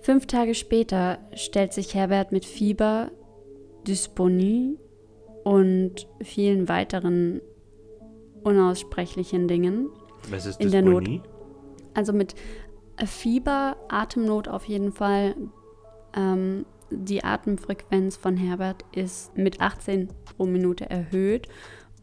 Fünf 0.00 0.24
Tage 0.24 0.54
später 0.54 1.18
stellt 1.34 1.74
sich 1.74 1.94
Herbert 1.94 2.32
mit 2.32 2.46
Fieber, 2.46 3.10
Dysphonie 3.86 4.78
und 5.44 6.08
vielen 6.22 6.70
weiteren 6.70 7.42
unaussprechlichen 8.44 9.46
Dingen 9.46 9.90
Was 10.30 10.46
ist 10.46 10.58
in 10.58 10.70
der 10.70 10.80
Not. 10.80 11.06
Also 11.92 12.14
mit 12.14 12.34
Fieber, 13.04 13.76
Atemnot 13.90 14.48
auf 14.48 14.64
jeden 14.64 14.92
Fall. 14.92 15.34
Ähm, 16.16 16.64
die 16.90 17.22
Atemfrequenz 17.22 18.16
von 18.16 18.38
Herbert 18.38 18.86
ist 18.92 19.36
mit 19.36 19.60
18 19.60 20.08
pro 20.24 20.46
Minute 20.46 20.88
erhöht 20.88 21.46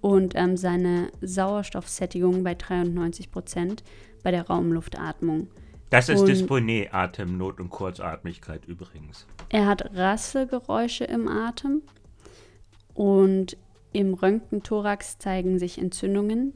und 0.05 0.33
ähm, 0.35 0.55
seine 0.55 1.09
Sauerstoffsättigung 1.21 2.43
bei 2.43 2.53
93 2.53 3.31
Prozent 3.31 3.83
bei 4.21 4.29
der 4.29 4.45
Raumluftatmung. 4.45 5.47
Das 5.89 6.09
ist 6.09 6.25
Dysphonie, 6.25 6.89
Atemnot 6.91 7.59
und 7.59 7.71
Kurzatmigkeit 7.71 8.65
übrigens. 8.65 9.25
Er 9.49 9.65
hat 9.65 9.95
Rasselgeräusche 9.95 11.05
im 11.05 11.27
Atem 11.27 11.81
und 12.93 13.57
im 13.93 14.13
Röntgenthorax 14.13 15.17
zeigen 15.17 15.57
sich 15.57 15.79
Entzündungen, 15.79 16.53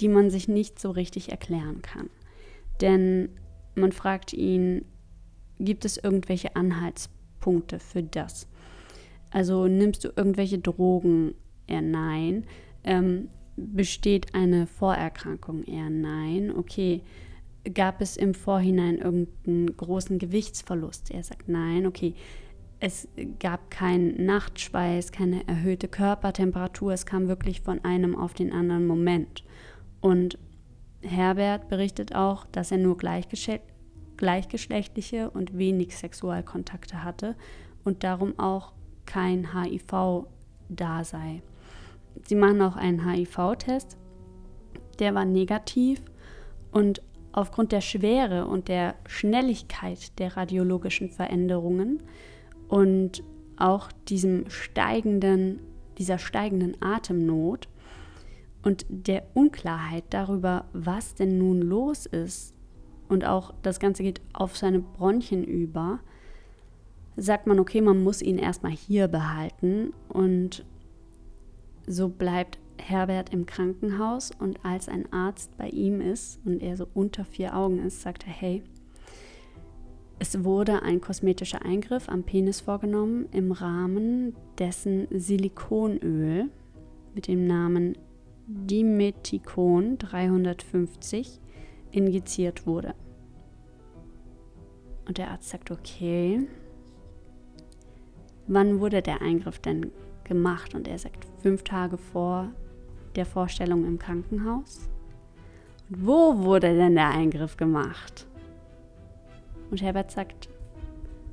die 0.00 0.08
man 0.08 0.30
sich 0.30 0.46
nicht 0.46 0.78
so 0.78 0.92
richtig 0.92 1.32
erklären 1.32 1.82
kann. 1.82 2.10
Denn 2.80 3.28
man 3.74 3.90
fragt 3.90 4.32
ihn, 4.32 4.84
gibt 5.58 5.84
es 5.84 5.96
irgendwelche 5.96 6.54
Anhaltspunkte 6.54 7.80
für 7.80 8.04
das? 8.04 8.46
Also 9.32 9.66
nimmst 9.66 10.04
du 10.04 10.12
irgendwelche 10.14 10.60
Drogen? 10.60 11.34
Eher 11.66 11.82
nein. 11.82 12.44
Ähm, 12.84 13.28
besteht 13.56 14.34
eine 14.34 14.66
Vorerkrankung? 14.66 15.64
Eher 15.64 15.90
nein. 15.90 16.52
Okay, 16.54 17.02
gab 17.72 18.00
es 18.00 18.16
im 18.16 18.34
Vorhinein 18.34 18.98
irgendeinen 18.98 19.76
großen 19.76 20.18
Gewichtsverlust? 20.18 21.10
Er 21.10 21.22
sagt 21.22 21.48
nein, 21.48 21.86
okay. 21.86 22.14
Es 22.80 23.08
gab 23.38 23.70
keinen 23.70 24.26
Nachtschweiß, 24.26 25.12
keine 25.12 25.46
erhöhte 25.48 25.88
Körpertemperatur, 25.88 26.92
es 26.92 27.06
kam 27.06 27.28
wirklich 27.28 27.62
von 27.62 27.82
einem 27.82 28.14
auf 28.14 28.34
den 28.34 28.52
anderen 28.52 28.86
Moment. 28.86 29.42
Und 30.02 30.38
Herbert 31.00 31.68
berichtet 31.68 32.14
auch, 32.14 32.44
dass 32.46 32.72
er 32.72 32.78
nur 32.78 32.98
gleichgeschlechtliche 32.98 35.30
und 35.30 35.56
wenig 35.56 35.96
Sexualkontakte 35.96 37.02
hatte 37.02 37.36
und 37.84 38.04
darum 38.04 38.38
auch 38.38 38.74
kein 39.06 39.54
HIV 39.54 40.26
da 40.68 41.04
sei. 41.04 41.40
Sie 42.22 42.34
machen 42.34 42.62
auch 42.62 42.76
einen 42.76 43.08
HIV-Test, 43.10 43.96
der 44.98 45.14
war 45.14 45.24
negativ. 45.24 46.02
Und 46.72 47.02
aufgrund 47.32 47.72
der 47.72 47.80
Schwere 47.80 48.46
und 48.46 48.68
der 48.68 48.94
Schnelligkeit 49.06 50.18
der 50.18 50.36
radiologischen 50.36 51.10
Veränderungen 51.10 52.02
und 52.68 53.24
auch 53.56 53.90
diesem 54.08 54.48
steigenden, 54.48 55.60
dieser 55.98 56.18
steigenden 56.18 56.80
Atemnot 56.80 57.68
und 58.62 58.86
der 58.88 59.24
Unklarheit 59.34 60.04
darüber, 60.10 60.66
was 60.72 61.14
denn 61.14 61.38
nun 61.38 61.60
los 61.60 62.06
ist 62.06 62.54
und 63.08 63.24
auch 63.24 63.52
das 63.62 63.80
Ganze 63.80 64.02
geht 64.02 64.20
auf 64.32 64.56
seine 64.56 64.80
Bronchien 64.80 65.44
über, 65.44 66.00
sagt 67.16 67.46
man, 67.46 67.60
okay, 67.60 67.80
man 67.80 68.02
muss 68.02 68.22
ihn 68.22 68.38
erstmal 68.38 68.72
hier 68.72 69.08
behalten 69.08 69.92
und 70.08 70.64
so 71.86 72.08
bleibt 72.08 72.58
Herbert 72.78 73.32
im 73.32 73.46
Krankenhaus 73.46 74.30
und 74.38 74.64
als 74.64 74.88
ein 74.88 75.12
Arzt 75.12 75.56
bei 75.56 75.68
ihm 75.68 76.00
ist 76.00 76.40
und 76.44 76.62
er 76.62 76.76
so 76.76 76.86
unter 76.94 77.24
vier 77.24 77.56
Augen 77.56 77.78
ist, 77.78 78.02
sagt 78.02 78.26
er, 78.26 78.32
hey, 78.32 78.62
es 80.18 80.44
wurde 80.44 80.82
ein 80.82 81.00
kosmetischer 81.00 81.64
Eingriff 81.64 82.08
am 82.08 82.22
Penis 82.22 82.60
vorgenommen 82.60 83.28
im 83.32 83.52
Rahmen 83.52 84.34
dessen 84.58 85.06
Silikonöl 85.10 86.48
mit 87.14 87.28
dem 87.28 87.46
Namen 87.46 87.96
Dimeticon 88.46 89.98
350 89.98 91.40
injiziert 91.90 92.66
wurde. 92.66 92.94
Und 95.06 95.18
der 95.18 95.30
Arzt 95.30 95.50
sagt, 95.50 95.70
okay, 95.70 96.46
wann 98.46 98.80
wurde 98.80 99.02
der 99.02 99.20
Eingriff 99.20 99.58
denn 99.58 99.90
gemacht? 100.24 100.74
Und 100.74 100.88
er 100.88 100.98
sagt, 100.98 101.26
fünf 101.42 101.62
Tage 101.62 101.96
vor 101.96 102.48
der 103.16 103.26
Vorstellung 103.26 103.84
im 103.86 103.98
Krankenhaus? 103.98 104.88
Und 105.88 106.06
wo 106.06 106.38
wurde 106.38 106.74
denn 106.74 106.94
der 106.94 107.10
Eingriff 107.10 107.56
gemacht? 107.56 108.26
Und 109.70 109.82
Herbert 109.82 110.10
sagt, 110.10 110.48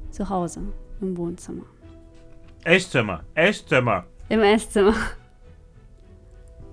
zu 0.10 0.29
Hause, 0.29 0.62
im 1.00 1.17
Wohnzimmer. 1.17 1.65
Esszimmer, 2.63 3.24
Esszimmer. 3.33 4.05
Im 4.29 4.41
Esszimmer. 4.41 4.93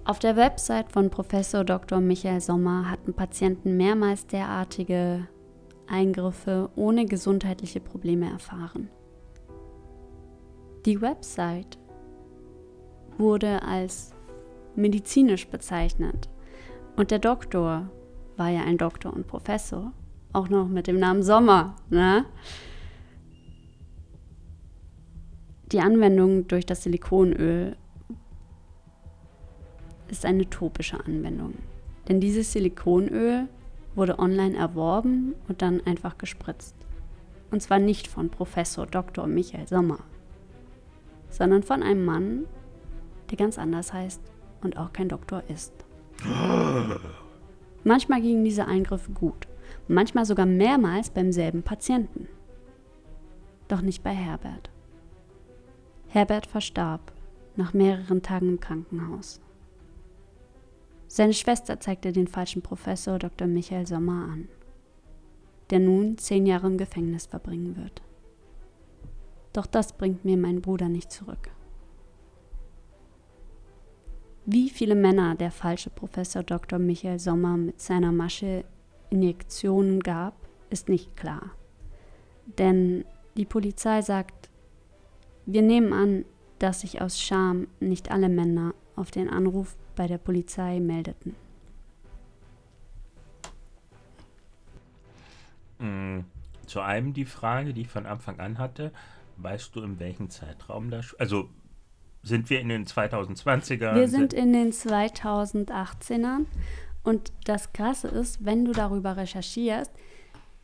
Auf 0.04 0.18
der 0.18 0.36
Website 0.36 0.90
von 0.90 1.10
Professor 1.10 1.64
Dr. 1.64 2.00
Michael 2.00 2.40
Sommer 2.40 2.90
hatten 2.90 3.12
Patienten 3.12 3.76
mehrmals 3.76 4.26
derartige 4.26 5.28
Eingriffe 5.86 6.70
ohne 6.76 7.06
gesundheitliche 7.06 7.80
Probleme 7.80 8.30
erfahren. 8.30 8.88
Die 10.86 11.00
Website 11.00 11.77
wurde 13.18 13.62
als 13.62 14.14
medizinisch 14.76 15.48
bezeichnet. 15.48 16.28
Und 16.96 17.10
der 17.10 17.18
Doktor 17.18 17.90
war 18.36 18.48
ja 18.48 18.62
ein 18.62 18.78
Doktor 18.78 19.12
und 19.12 19.26
Professor, 19.26 19.92
auch 20.32 20.48
noch 20.48 20.68
mit 20.68 20.86
dem 20.86 20.98
Namen 20.98 21.22
Sommer. 21.22 21.76
Ne? 21.90 22.24
Die 25.72 25.80
Anwendung 25.80 26.48
durch 26.48 26.64
das 26.64 26.84
Silikonöl 26.84 27.76
ist 30.08 30.24
eine 30.24 30.48
topische 30.48 31.04
Anwendung. 31.04 31.54
Denn 32.08 32.20
dieses 32.20 32.52
Silikonöl 32.52 33.48
wurde 33.94 34.18
online 34.18 34.56
erworben 34.56 35.34
und 35.48 35.60
dann 35.60 35.84
einfach 35.84 36.16
gespritzt. 36.16 36.74
Und 37.50 37.62
zwar 37.62 37.78
nicht 37.78 38.06
von 38.06 38.30
Professor 38.30 38.86
Dr. 38.86 39.26
Michael 39.26 39.66
Sommer, 39.66 39.98
sondern 41.30 41.62
von 41.62 41.82
einem 41.82 42.04
Mann, 42.04 42.44
der 43.30 43.36
ganz 43.36 43.58
anders 43.58 43.92
heißt 43.92 44.20
und 44.62 44.76
auch 44.76 44.92
kein 44.92 45.08
Doktor 45.08 45.42
ist. 45.48 45.72
Manchmal 47.84 48.20
gingen 48.20 48.44
diese 48.44 48.66
Eingriffe 48.66 49.12
gut, 49.12 49.46
manchmal 49.86 50.24
sogar 50.24 50.46
mehrmals 50.46 51.10
beim 51.10 51.32
selben 51.32 51.62
Patienten. 51.62 52.28
Doch 53.68 53.82
nicht 53.82 54.02
bei 54.02 54.10
Herbert. 54.10 54.70
Herbert 56.08 56.46
verstarb 56.46 57.12
nach 57.56 57.74
mehreren 57.74 58.22
Tagen 58.22 58.48
im 58.48 58.60
Krankenhaus. 58.60 59.40
Seine 61.06 61.32
Schwester 61.32 61.80
zeigte 61.80 62.12
den 62.12 62.28
falschen 62.28 62.62
Professor 62.62 63.18
Dr. 63.18 63.46
Michael 63.46 63.86
Sommer 63.86 64.28
an, 64.32 64.48
der 65.70 65.80
nun 65.80 66.18
zehn 66.18 66.46
Jahre 66.46 66.66
im 66.66 66.78
Gefängnis 66.78 67.26
verbringen 67.26 67.76
wird. 67.76 68.02
Doch 69.52 69.66
das 69.66 69.92
bringt 69.94 70.24
mir 70.24 70.36
meinen 70.36 70.62
Bruder 70.62 70.88
nicht 70.88 71.10
zurück. 71.10 71.50
Wie 74.50 74.70
viele 74.70 74.94
Männer 74.94 75.34
der 75.34 75.50
falsche 75.50 75.90
Professor 75.90 76.42
Dr. 76.42 76.78
Michael 76.78 77.18
Sommer 77.18 77.58
mit 77.58 77.82
seiner 77.82 78.12
Masche 78.12 78.64
Injektionen 79.10 80.00
gab, 80.00 80.32
ist 80.70 80.88
nicht 80.88 81.14
klar. 81.18 81.50
Denn 82.56 83.04
die 83.36 83.44
Polizei 83.44 84.00
sagt, 84.00 84.48
wir 85.44 85.60
nehmen 85.60 85.92
an, 85.92 86.24
dass 86.60 86.80
sich 86.80 87.02
aus 87.02 87.20
Scham 87.20 87.66
nicht 87.78 88.10
alle 88.10 88.30
Männer 88.30 88.74
auf 88.96 89.10
den 89.10 89.28
Anruf 89.28 89.76
bei 89.94 90.06
der 90.06 90.16
Polizei 90.16 90.80
meldeten. 90.80 91.34
Mm, 95.78 96.20
zu 96.64 96.80
einem 96.80 97.12
die 97.12 97.26
Frage, 97.26 97.74
die 97.74 97.82
ich 97.82 97.88
von 97.88 98.06
Anfang 98.06 98.40
an 98.40 98.56
hatte, 98.56 98.92
weißt 99.36 99.76
du, 99.76 99.82
in 99.82 99.98
welchem 99.98 100.30
Zeitraum 100.30 100.90
das... 100.90 101.14
Also 101.16 101.50
sind 102.28 102.50
wir 102.50 102.60
in 102.60 102.68
den 102.68 102.86
2020ern? 102.86 103.94
Wir 103.94 104.08
sind 104.08 104.32
in 104.32 104.52
den 104.52 104.70
2018ern 104.70 106.46
und 107.02 107.32
das 107.44 107.72
Krasse 107.72 108.08
ist, 108.08 108.44
wenn 108.44 108.64
du 108.64 108.72
darüber 108.72 109.16
recherchierst, 109.16 109.90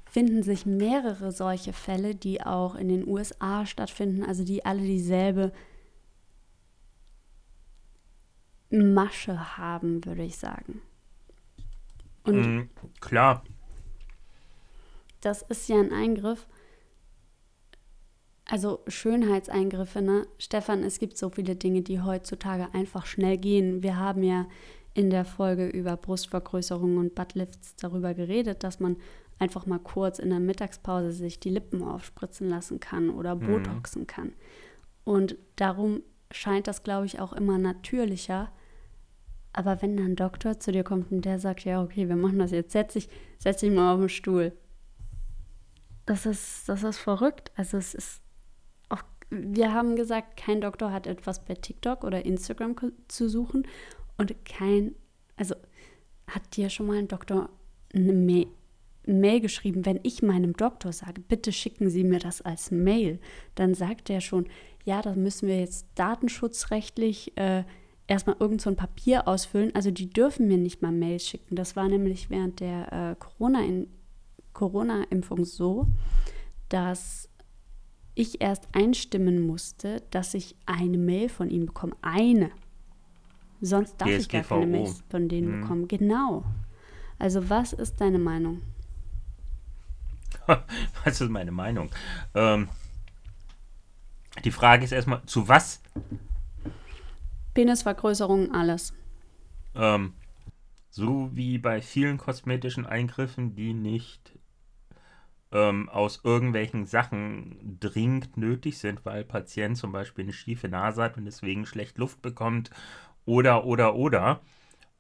finden 0.05 0.43
sich 0.43 0.65
mehrere 0.67 1.33
solche 1.33 1.73
Fälle, 1.73 2.15
die 2.15 2.41
auch 2.43 2.77
in 2.77 2.89
den 2.89 3.09
USA 3.09 3.67
stattfinden, 3.67 4.23
also 4.23 4.45
die 4.45 4.65
alle 4.65 4.83
dieselbe 4.83 5.53
Masche 8.71 9.57
haben, 9.59 10.05
würde 10.05 10.23
ich 10.23 10.37
sagen. 10.37 10.83
Und 12.25 12.37
mm, 12.37 12.71
klar. 13.01 13.43
Das 15.21 15.43
ist 15.43 15.69
ja 15.69 15.81
ein 15.81 15.93
Eingriff. 15.93 16.47
Also 18.47 18.81
Schönheitseingriffe, 18.87 20.03
ne? 20.03 20.27
Stefan, 20.39 20.83
es 20.83 20.99
gibt 20.99 21.17
so 21.17 21.31
viele 21.31 21.57
Dinge, 21.57 21.83
die 21.83 22.03
heutzutage 22.03 22.69
einfach 22.75 23.07
schnell 23.07 23.39
gehen. 23.39 23.83
Wir 23.83 23.97
haben 23.97 24.23
ja 24.23 24.47
in 24.93 25.11
der 25.11 25.25
Folge 25.25 25.67
über 25.67 25.97
Brustvergrößerung 25.97 26.99
und 26.99 27.15
Buttlifts 27.15 27.75
darüber 27.77 28.15
geredet, 28.15 28.63
dass 28.63 28.81
man 28.81 28.97
einfach 29.39 29.67
mal 29.67 29.81
kurz 29.81 30.19
in 30.19 30.31
der 30.31 30.41
Mittagspause 30.41 31.13
sich 31.13 31.41
die 31.41 31.51
Lippen 31.51 31.83
aufspritzen 31.83 32.49
lassen 32.49 32.81
kann 32.81 33.11
oder 33.11 33.35
mhm. 33.35 33.47
Botoxen 33.47 34.03
mhm. 34.03 34.07
kann. 34.07 34.33
Und 35.05 35.37
darum 35.57 36.03
scheint 36.31 36.67
das, 36.67 36.83
glaube 36.83 37.07
ich, 37.07 37.21
auch 37.21 37.33
immer 37.33 37.59
natürlicher, 37.59 38.53
aber 39.53 39.83
wenn 39.83 39.97
dann 39.97 40.13
ein 40.13 40.17
Doktor 40.17 40.59
zu 40.59 40.73
dir 40.73 40.83
kommt 40.85 41.13
und 41.13 41.25
der 41.25 41.39
sagt, 41.39 41.65
ja, 41.65 41.83
okay, 41.83 42.09
wir 42.09 42.17
machen 42.17 42.39
das 42.39 42.51
jetzt, 42.51 42.73
setz 42.73 42.95
dich, 42.95 43.09
setz 43.39 43.61
dich 43.61 43.71
mal 43.71 43.95
auf 43.95 44.01
den 44.01 44.09
Stuhl. 44.09 44.53
Das 46.07 46.27
ist, 46.27 46.69
das 46.69 46.83
ist 46.83 46.99
verrückt. 46.99 47.53
Also 47.57 47.77
es 47.77 47.95
ist 47.95 48.24
wir 49.31 49.73
haben 49.73 49.97
gesagt, 49.97 50.37
kein 50.37 50.61
Doktor 50.61 50.93
hat 50.93 51.07
etwas 51.07 51.45
bei 51.45 51.55
TikTok 51.55 52.05
oder 52.05 52.25
Instagram 52.25 52.77
zu 53.09 53.29
suchen 53.29 53.67
und 54.17 54.35
kein, 54.45 54.95
also 55.37 55.55
hat 56.27 56.57
dir 56.57 56.71
schon 56.71 56.87
mal 56.87 56.99
ein 56.99 57.09
Doktor 57.09 57.51
eine 57.95 58.13
Mail, 58.13 58.47
Mail 59.07 59.41
geschrieben, 59.41 59.85
wenn 59.85 60.01
ich 60.03 60.23
meinem 60.23 60.55
Doktor 60.55 60.93
sage, 60.93 61.21
bitte 61.21 61.53
schicken 61.53 61.91
Sie 61.91 62.05
mir 62.05 62.19
das 62.19 62.41
als 62.41 62.71
Mail, 62.71 63.21
dann 63.55 63.75
sagt 63.75 64.09
er 64.09 64.21
schon, 64.21 64.47
ja, 64.85 65.03
da 65.03 65.15
müssen 65.15 65.49
wir 65.49 65.61
jetzt 65.61 65.87
datenschutzrechtlich 65.95 67.37
äh, 67.37 67.65
erstmal 68.07 68.37
irgend 68.39 68.61
so 68.61 68.71
ein 68.71 68.77
Papier 68.77 69.27
ausfüllen. 69.29 69.75
Also 69.75 69.91
die 69.91 70.11
dürfen 70.11 70.47
mir 70.47 70.59
nicht 70.59 70.83
mal 70.83 70.93
Mails 70.93 71.27
schicken. 71.27 71.57
Das 71.57 71.77
war 71.77 71.89
nämlich 71.89 72.31
während 72.31 72.61
der 72.61 72.93
äh, 72.93 73.17
Corona-Impfung 73.19 73.89
Corona 74.53 75.05
so, 75.45 75.89
dass 76.69 77.29
ich 78.15 78.41
erst 78.41 78.69
einstimmen 78.73 79.47
musste, 79.47 80.03
dass 80.11 80.35
ich 80.35 80.57
eine 80.67 80.99
Mail 80.99 81.29
von 81.29 81.51
ihnen 81.51 81.67
bekomme. 81.67 81.97
Eine. 82.03 82.51
Sonst 83.61 84.01
darf 84.01 84.09
DSGVO. 84.09 84.21
ich 84.21 84.29
gar 84.29 84.43
keine 84.43 84.67
Mails 84.67 85.03
von 85.09 85.29
denen 85.29 85.53
hm. 85.53 85.61
bekommen. 85.61 85.89
Genau. 85.89 86.45
Also 87.19 87.49
was 87.49 87.73
ist 87.73 88.01
deine 88.01 88.19
Meinung? 88.19 88.63
was 91.05 91.21
ist 91.21 91.31
meine 91.31 91.53
Meinung? 91.53 91.91
Ähm, 92.35 92.69
die 94.45 94.51
Frage 94.51 94.85
ist 94.85 94.93
erstmal, 94.93 95.25
zu 95.27 95.49
was 95.49 95.81
Penisvergrößerung, 97.55 98.53
alles. 98.53 98.93
Ähm, 99.75 100.13
so 100.91 101.31
wie 101.33 101.59
bei 101.59 101.81
vielen 101.81 102.19
kosmetischen 102.19 102.85
Eingriffen, 102.85 103.55
die 103.55 103.73
nicht 103.73 104.34
ähm, 105.55 105.89
aus 105.89 106.21
irgendwelchen 106.25 106.85
Sachen 106.85 107.79
dringend 107.81 108.37
nötig 108.37 108.79
sind, 108.79 109.07
weil 109.07 109.25
Patient 109.25 109.79
zum 109.79 109.93
Beispiel 109.93 110.25
eine 110.25 110.35
schiefe 110.35 110.69
Nase 110.69 111.03
hat 111.03 111.17
und 111.17 111.25
deswegen 111.25 111.65
schlecht 111.65 111.97
Luft 111.97 112.21
bekommt 112.21 112.71
oder, 113.25 113.65
oder, 113.65 113.95
oder. 113.95 114.41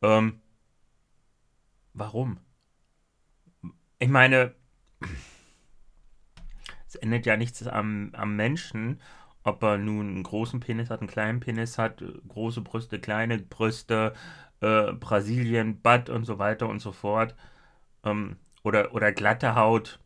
Ähm, 0.00 0.40
warum? 1.92 2.38
Ich 3.98 4.08
meine, 4.08 4.54
es 6.88 6.94
ändert 6.94 7.26
ja 7.26 7.36
nichts 7.36 7.66
am, 7.66 8.10
am 8.14 8.36
Menschen 8.36 9.00
ob 9.44 9.62
er 9.62 9.78
nun 9.78 10.08
einen 10.08 10.22
großen 10.22 10.60
Penis 10.60 10.90
hat, 10.90 11.00
einen 11.00 11.08
kleinen 11.08 11.40
Penis 11.40 11.78
hat, 11.78 12.02
große 12.28 12.62
Brüste, 12.62 12.98
kleine 12.98 13.38
Brüste, 13.38 14.14
äh, 14.60 14.92
Brasilien, 14.94 15.80
Butt 15.82 16.08
und 16.08 16.24
so 16.24 16.38
weiter 16.38 16.68
und 16.68 16.80
so 16.80 16.92
fort. 16.92 17.36
Ähm, 18.04 18.38
oder, 18.62 18.94
oder 18.94 19.12
glatte 19.12 19.54
Haut, 19.54 20.00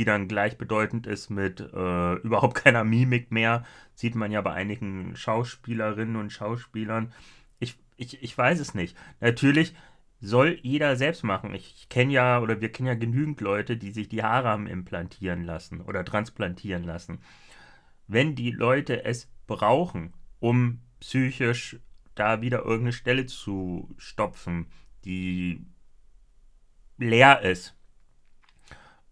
die 0.00 0.04
dann 0.04 0.26
gleichbedeutend 0.26 1.06
ist 1.06 1.30
mit 1.30 1.60
äh, 1.60 2.14
überhaupt 2.22 2.56
keiner 2.56 2.84
Mimik 2.84 3.30
mehr. 3.30 3.64
Sieht 3.94 4.14
man 4.14 4.32
ja 4.32 4.40
bei 4.40 4.52
einigen 4.52 5.14
Schauspielerinnen 5.14 6.16
und 6.16 6.32
Schauspielern. 6.32 7.12
Ich, 7.58 7.78
ich, 7.96 8.22
ich 8.22 8.36
weiß 8.36 8.58
es 8.60 8.74
nicht. 8.74 8.96
Natürlich 9.20 9.74
soll 10.20 10.58
jeder 10.62 10.96
selbst 10.96 11.22
machen. 11.22 11.54
Ich 11.54 11.88
kenne 11.88 12.12
ja, 12.12 12.40
oder 12.40 12.60
wir 12.60 12.72
kennen 12.72 12.88
ja 12.88 12.94
genügend 12.94 13.40
Leute, 13.40 13.76
die 13.76 13.92
sich 13.92 14.08
die 14.08 14.22
Haare 14.22 14.48
haben 14.48 14.66
implantieren 14.66 15.44
lassen 15.44 15.80
oder 15.80 16.04
transplantieren 16.04 16.84
lassen 16.84 17.20
wenn 18.10 18.34
die 18.34 18.50
Leute 18.50 19.04
es 19.04 19.30
brauchen, 19.46 20.12
um 20.40 20.80
psychisch 20.98 21.78
da 22.16 22.42
wieder 22.42 22.64
irgendeine 22.64 22.92
Stelle 22.92 23.26
zu 23.26 23.94
stopfen, 23.98 24.66
die 25.04 25.64
leer 26.98 27.42
ist, 27.42 27.76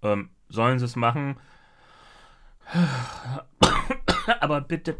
ähm, 0.02 0.30
sollen 0.48 0.78
sie 0.78 0.84
es 0.84 0.96
machen. 0.96 1.36
Aber 4.40 4.60
bitte. 4.60 4.96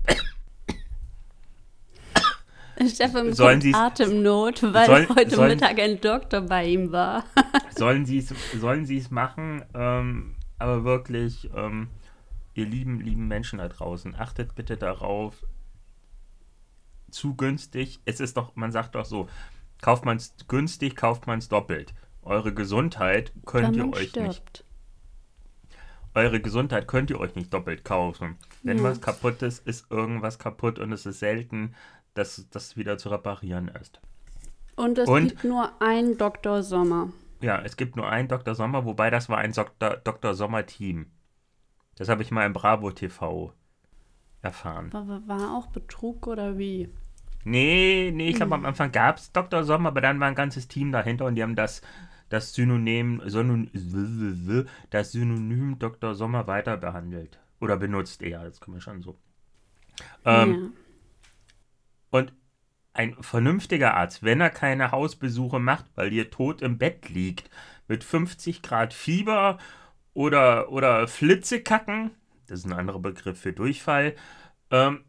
Stefan 2.86 3.32
sollen 3.32 3.60
bekommt 3.60 3.74
Atemnot, 3.74 4.62
weil 4.72 4.86
soll, 4.86 5.08
heute 5.08 5.34
sollen, 5.34 5.50
Mittag 5.50 5.78
ein 5.80 6.00
Doktor 6.00 6.42
bei 6.42 6.66
ihm 6.66 6.92
war. 6.92 7.24
sollen 7.76 8.06
sie 8.06 8.18
es 8.18 8.32
sollen 8.60 8.86
machen, 9.10 9.64
ähm, 9.74 10.36
aber 10.58 10.84
wirklich 10.84 11.50
ähm, 11.56 11.88
ihr 12.54 12.66
lieben, 12.66 13.00
lieben 13.00 13.26
Menschen 13.26 13.58
da 13.58 13.68
draußen, 13.68 14.14
achtet 14.14 14.54
bitte 14.54 14.76
darauf, 14.76 15.44
zu 17.10 17.34
günstig, 17.34 18.00
es 18.04 18.20
ist 18.20 18.36
doch, 18.36 18.54
man 18.54 18.70
sagt 18.70 18.94
doch 18.94 19.04
so, 19.04 19.28
kauft 19.80 20.04
man 20.04 20.16
es 20.16 20.34
günstig, 20.46 20.96
kauft 20.96 21.26
man 21.26 21.38
es 21.38 21.48
doppelt. 21.48 21.94
Eure 22.22 22.52
Gesundheit 22.52 23.32
könnt 23.46 23.76
ihr 23.76 23.90
euch 23.92 24.10
stirbt. 24.10 24.26
nicht. 24.26 24.64
Eure 26.14 26.40
Gesundheit 26.40 26.88
könnt 26.88 27.10
ihr 27.10 27.20
euch 27.20 27.34
nicht 27.34 27.52
doppelt 27.52 27.84
kaufen. 27.84 28.36
Wenn 28.62 28.78
ja. 28.78 28.82
was 28.84 29.00
kaputt 29.00 29.42
ist, 29.42 29.66
ist 29.66 29.90
irgendwas 29.90 30.38
kaputt 30.38 30.78
und 30.78 30.92
es 30.92 31.06
ist 31.06 31.20
selten, 31.20 31.74
dass 32.14 32.46
das 32.50 32.76
wieder 32.76 32.98
zu 32.98 33.08
reparieren 33.10 33.68
ist. 33.80 34.00
Und 34.76 34.98
es 34.98 35.08
Und- 35.08 35.28
gibt 35.28 35.44
nur 35.44 35.80
einen 35.80 36.16
Dr. 36.18 36.62
Sommer. 36.62 37.10
Ja, 37.40 37.60
es 37.62 37.76
gibt 37.76 37.94
nur 37.96 38.08
einen 38.08 38.26
Dr. 38.26 38.54
Sommer, 38.56 38.84
wobei 38.84 39.10
das 39.10 39.28
war 39.28 39.38
ein 39.38 39.52
Dr. 39.52 39.96
Dr. 39.98 40.34
Sommer-Team. 40.34 41.06
Das 41.96 42.08
habe 42.08 42.22
ich 42.22 42.30
mal 42.32 42.46
im 42.46 42.52
Bravo 42.52 42.90
TV 42.90 43.52
erfahren. 44.42 44.92
War, 44.92 45.06
war- 45.08 45.28
war 45.28 45.56
auch 45.56 45.66
Betrug 45.68 46.26
oder 46.26 46.58
wie? 46.58 46.88
Nee, 47.44 48.10
nee, 48.12 48.28
ich 48.30 48.36
glaube 48.36 48.54
am 48.56 48.66
Anfang 48.66 48.90
gab 48.92 49.18
es 49.18 49.32
Dr. 49.32 49.62
Sommer, 49.64 49.90
aber 49.90 50.00
dann 50.00 50.18
war 50.20 50.26
ein 50.28 50.34
ganzes 50.34 50.66
Team 50.68 50.90
dahinter 50.92 51.26
und 51.26 51.36
die 51.36 51.42
haben 51.42 51.54
das, 51.56 51.80
das 52.28 52.54
Synonym, 52.54 53.22
Synon, 53.26 53.70
das 54.90 55.12
Synonym 55.12 55.78
Dr. 55.78 56.14
Sommer 56.14 56.46
weiter 56.46 56.76
behandelt. 56.76 57.38
Oder 57.60 57.76
benutzt 57.76 58.22
eher, 58.22 58.44
das 58.44 58.60
kann 58.60 58.72
man 58.72 58.80
schon 58.80 59.02
so. 59.02 59.18
Ähm, 60.24 60.72
Und 62.10 62.32
ein 62.92 63.16
vernünftiger 63.22 63.94
Arzt, 63.94 64.22
wenn 64.22 64.40
er 64.40 64.50
keine 64.50 64.90
Hausbesuche 64.90 65.58
macht, 65.58 65.86
weil 65.94 66.12
ihr 66.12 66.30
tot 66.30 66.62
im 66.62 66.78
Bett 66.78 67.08
liegt, 67.08 67.50
mit 67.86 68.04
50 68.04 68.62
Grad 68.62 68.92
Fieber 68.92 69.58
oder, 70.14 70.70
oder 70.70 71.08
Flitzekacken, 71.08 72.10
das 72.46 72.60
ist 72.60 72.66
ein 72.66 72.72
anderer 72.72 72.98
Begriff 72.98 73.40
für 73.40 73.52
Durchfall, 73.52 74.14
ähm, 74.70 75.04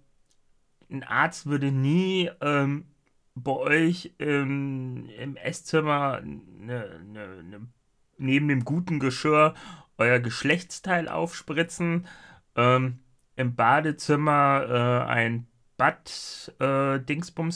ein 0.91 1.03
Arzt 1.03 1.45
würde 1.45 1.71
nie 1.71 2.29
ähm, 2.41 2.85
bei 3.43 3.51
euch 3.51 4.13
ähm, 4.19 5.09
im 5.17 5.35
Esszimmer 5.35 6.21
ne, 6.21 7.01
ne, 7.05 7.43
ne, 7.43 7.67
neben 8.17 8.47
dem 8.47 8.65
guten 8.65 8.99
Geschirr 8.99 9.53
euer 9.97 10.19
Geschlechtsteil 10.19 11.07
aufspritzen, 11.07 12.07
ähm, 12.55 12.99
im 13.35 13.55
Badezimmer 13.55 15.05
äh, 15.07 15.09
ein 15.09 15.47
Bad 15.77 16.53
äh, 16.59 16.99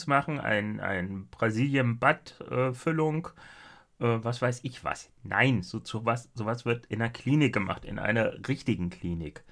machen, 0.06 0.40
ein, 0.40 0.80
ein 0.80 1.28
Brasilien 1.28 1.98
Bad 1.98 2.40
äh, 2.50 2.68
äh, 2.68 4.18
was 4.24 4.40
weiß 4.40 4.60
ich 4.64 4.82
was. 4.82 5.10
Nein, 5.22 5.62
so 5.62 5.80
sowas, 5.84 6.30
sowas 6.34 6.64
wird 6.64 6.86
in 6.86 7.02
einer 7.02 7.12
Klinik 7.12 7.52
gemacht, 7.52 7.84
in 7.84 7.98
einer 7.98 8.32
richtigen 8.48 8.90
Klinik. 8.90 9.44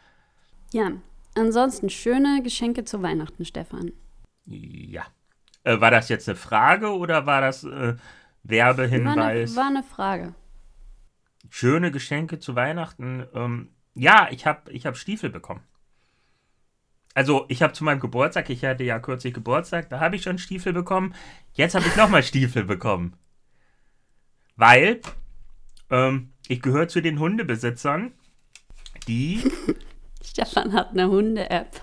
Ja, 0.73 0.93
ansonsten 1.35 1.91
schöne 1.91 2.41
Geschenke 2.43 2.85
zu 2.85 3.03
Weihnachten, 3.03 3.45
Stefan. 3.45 3.93
Ja. 4.47 5.05
Äh, 5.65 5.81
war 5.81 5.91
das 5.91 6.09
jetzt 6.09 6.29
eine 6.29 6.37
Frage 6.37 6.97
oder 6.97 7.27
war 7.27 7.41
das 7.41 7.65
äh, 7.65 7.69
War 7.69 7.81
eine, 7.81 7.99
Werbehinweis? 8.45 9.57
war 9.57 9.67
eine 9.67 9.83
Frage. 9.83 10.35
Schöne 11.51 11.91
Geschenke 11.91 12.39
zu 12.39 12.55
Weihnachten. 12.55 13.27
Ähm, 13.35 13.69
ja, 13.95 14.29
ich 14.31 14.47
habe 14.47 14.73
ich 14.73 14.87
hab 14.87 14.97
Stiefel 14.97 15.31
bekommen. 15.31 15.63
Also, 17.15 17.45
ich 17.49 17.63
habe 17.63 17.75
zu 17.75 17.85
meinem 17.85 18.01
Geburtstag, 18.01 18.49
ich 18.49 18.65
hatte 18.65 18.85
ja 18.85 18.99
kürzlich 18.99 19.35
Geburtstag, 19.35 19.91
da 19.91 20.01
habe 20.01 20.17
ich 20.17 20.23
schon 20.23 20.39
Stiefel 20.39 20.73
bekommen. 20.73 21.15
Jetzt 21.53 21.75
habe 21.75 21.87
ich 21.87 21.95
nochmal 21.95 22.23
Stiefel 22.23 22.65
bekommen. 22.65 23.15
Weil 24.57 25.01
ähm, 25.91 26.33
ich 26.49 26.63
gehöre 26.63 26.89
zu 26.89 27.03
den 27.03 27.19
Hundebesitzern, 27.19 28.13
die. 29.07 29.43
Stefan 30.25 30.73
hat 30.73 30.93
eine 30.93 31.09
Hunde-App. 31.09 31.83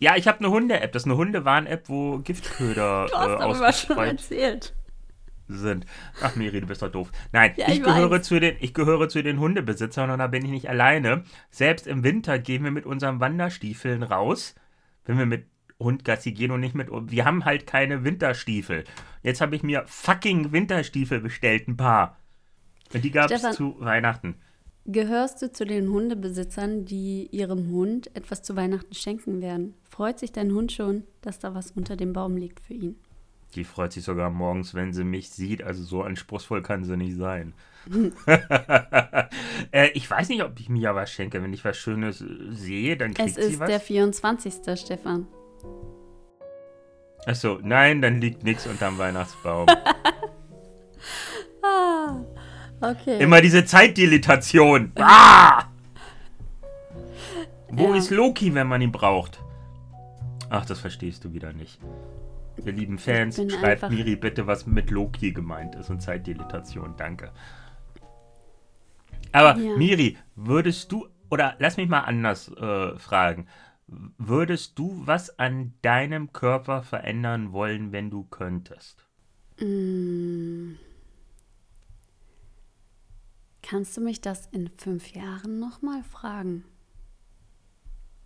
Ja, 0.00 0.16
ich 0.16 0.26
habe 0.26 0.38
eine 0.38 0.50
Hunde-App. 0.50 0.92
Das 0.92 1.02
ist 1.02 1.06
eine 1.06 1.16
Hundewarn-App, 1.16 1.88
wo 1.88 2.18
Giftköder 2.18 3.06
Du 3.10 3.16
hast 3.16 3.60
äh, 3.60 3.86
schon 3.86 3.98
erzählt. 3.98 4.74
sind. 5.46 5.84
Ach, 6.22 6.36
Miri, 6.36 6.60
du 6.60 6.66
bist 6.66 6.80
doch 6.80 6.90
doof. 6.90 7.12
Nein, 7.32 7.52
Ja, 7.56 7.68
ich, 7.68 7.74
ich 7.74 7.82
gehöre 7.82 8.22
zu 8.22 8.40
den, 8.40 8.56
ich 8.60 8.72
gehöre 8.72 9.08
zu 9.08 9.22
den 9.22 9.38
Hundebesitzern 9.38 10.10
und 10.10 10.18
da 10.18 10.26
bin 10.26 10.44
ich 10.44 10.50
nicht 10.50 10.68
alleine. 10.70 11.24
Selbst 11.50 11.86
im 11.86 12.02
Winter 12.02 12.38
gehen 12.38 12.64
wir 12.64 12.70
mit 12.70 12.86
unseren 12.86 13.20
Wanderstiefeln 13.20 14.02
raus, 14.02 14.54
wenn 15.04 15.18
wir 15.18 15.26
mit 15.26 15.46
Hund 15.78 16.04
Gassi 16.04 16.32
gehen 16.32 16.50
und 16.50 16.60
nicht 16.60 16.74
mit. 16.74 16.88
Wir 16.90 17.24
haben 17.26 17.44
halt 17.44 17.66
keine 17.66 18.02
Winterstiefel. 18.02 18.84
Jetzt 19.22 19.40
habe 19.42 19.54
ich 19.54 19.62
mir 19.62 19.84
fucking 19.86 20.52
Winterstiefel 20.52 21.20
bestellt, 21.20 21.68
ein 21.68 21.76
paar. 21.76 22.16
Und 22.94 23.04
die 23.04 23.10
gab 23.10 23.30
es 23.30 23.42
zu 23.52 23.76
Weihnachten. 23.80 24.36
Gehörst 24.86 25.42
du 25.42 25.52
zu 25.52 25.66
den 25.66 25.90
Hundebesitzern, 25.90 26.84
die 26.84 27.28
ihrem 27.30 27.70
Hund 27.70 28.14
etwas 28.16 28.42
zu 28.42 28.56
Weihnachten 28.56 28.94
schenken 28.94 29.40
werden? 29.42 29.74
Freut 29.88 30.18
sich 30.18 30.32
dein 30.32 30.52
Hund 30.52 30.72
schon, 30.72 31.04
dass 31.20 31.38
da 31.38 31.54
was 31.54 31.70
unter 31.72 31.96
dem 31.96 32.12
Baum 32.12 32.36
liegt 32.36 32.60
für 32.60 32.74
ihn? 32.74 32.96
Die 33.54 33.64
freut 33.64 33.92
sich 33.92 34.04
sogar 34.04 34.30
morgens, 34.30 34.74
wenn 34.74 34.92
sie 34.92 35.04
mich 35.04 35.30
sieht. 35.30 35.62
Also 35.62 35.82
so 35.82 36.02
anspruchsvoll 36.02 36.62
kann 36.62 36.84
sie 36.84 36.96
nicht 36.96 37.16
sein. 37.16 37.52
äh, 39.72 39.88
ich 39.94 40.08
weiß 40.08 40.28
nicht, 40.28 40.42
ob 40.44 40.58
ich 40.58 40.68
mir 40.68 40.94
was 40.94 41.10
schenke. 41.10 41.42
Wenn 41.42 41.52
ich 41.52 41.64
was 41.64 41.76
Schönes 41.76 42.20
äh, 42.20 42.26
sehe, 42.50 42.96
dann 42.96 43.12
kriegt 43.14 43.30
Es 43.30 43.34
sie 43.34 43.52
ist 43.52 43.60
was. 43.60 43.68
der 43.68 43.80
24. 43.80 44.78
Stefan. 44.78 45.26
Achso, 47.26 47.58
nein, 47.62 48.00
dann 48.00 48.20
liegt 48.20 48.44
nichts 48.44 48.66
unterm 48.66 48.96
Weihnachtsbaum. 48.98 49.66
Okay. 52.80 53.18
Immer 53.22 53.40
diese 53.40 53.64
Zeitdilatation. 53.64 54.92
Ah! 54.98 55.64
Wo 57.72 57.90
Ja. 57.90 57.96
ist 57.96 58.10
Loki, 58.10 58.54
wenn 58.54 58.66
man 58.66 58.80
ihn 58.82 58.90
braucht? 58.92 59.40
Ach, 60.48 60.64
das 60.66 60.80
verstehst 60.80 61.24
du 61.24 61.32
wieder 61.32 61.52
nicht. 61.52 61.78
Ihr 62.64 62.72
lieben 62.72 62.98
Fans, 62.98 63.36
schreibt 63.36 63.84
einfach- 63.84 63.90
Miri 63.90 64.16
bitte, 64.16 64.46
was 64.46 64.66
mit 64.66 64.90
Loki 64.90 65.32
gemeint 65.32 65.76
ist 65.76 65.88
und 65.88 66.02
Zeitdilatation. 66.02 66.94
Danke. 66.96 67.30
Aber 69.32 69.56
Ja. 69.56 69.76
Miri, 69.76 70.18
würdest 70.34 70.90
du, 70.90 71.06
oder 71.30 71.54
lass 71.60 71.76
mich 71.76 71.88
mal 71.88 72.00
anders 72.00 72.48
äh, 72.48 72.98
fragen, 72.98 73.46
würdest 74.18 74.76
du 74.78 75.02
was 75.04 75.38
an 75.38 75.74
deinem 75.82 76.32
Körper 76.32 76.82
verändern 76.82 77.52
wollen, 77.52 77.92
wenn 77.92 78.10
du 78.10 78.24
könntest? 78.24 79.06
Mm. 79.60 80.72
Kannst 83.62 83.96
du 83.96 84.00
mich 84.00 84.20
das 84.20 84.46
in 84.52 84.70
fünf 84.76 85.12
Jahren 85.12 85.58
nochmal 85.58 86.02
fragen? 86.02 86.64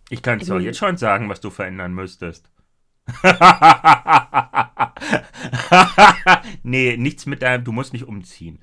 Ich 0.09 0.21
kann 0.21 0.39
es 0.39 0.47
doch 0.47 0.59
jetzt 0.59 0.77
schon 0.77 0.97
sagen, 0.97 1.29
was 1.29 1.41
du 1.41 1.49
verändern 1.49 1.93
müsstest. 1.93 2.51
nee, 6.63 6.97
nichts 6.97 7.25
mit 7.25 7.41
deinem, 7.41 7.63
du 7.63 7.71
musst 7.71 7.93
nicht 7.93 8.05
umziehen. 8.05 8.59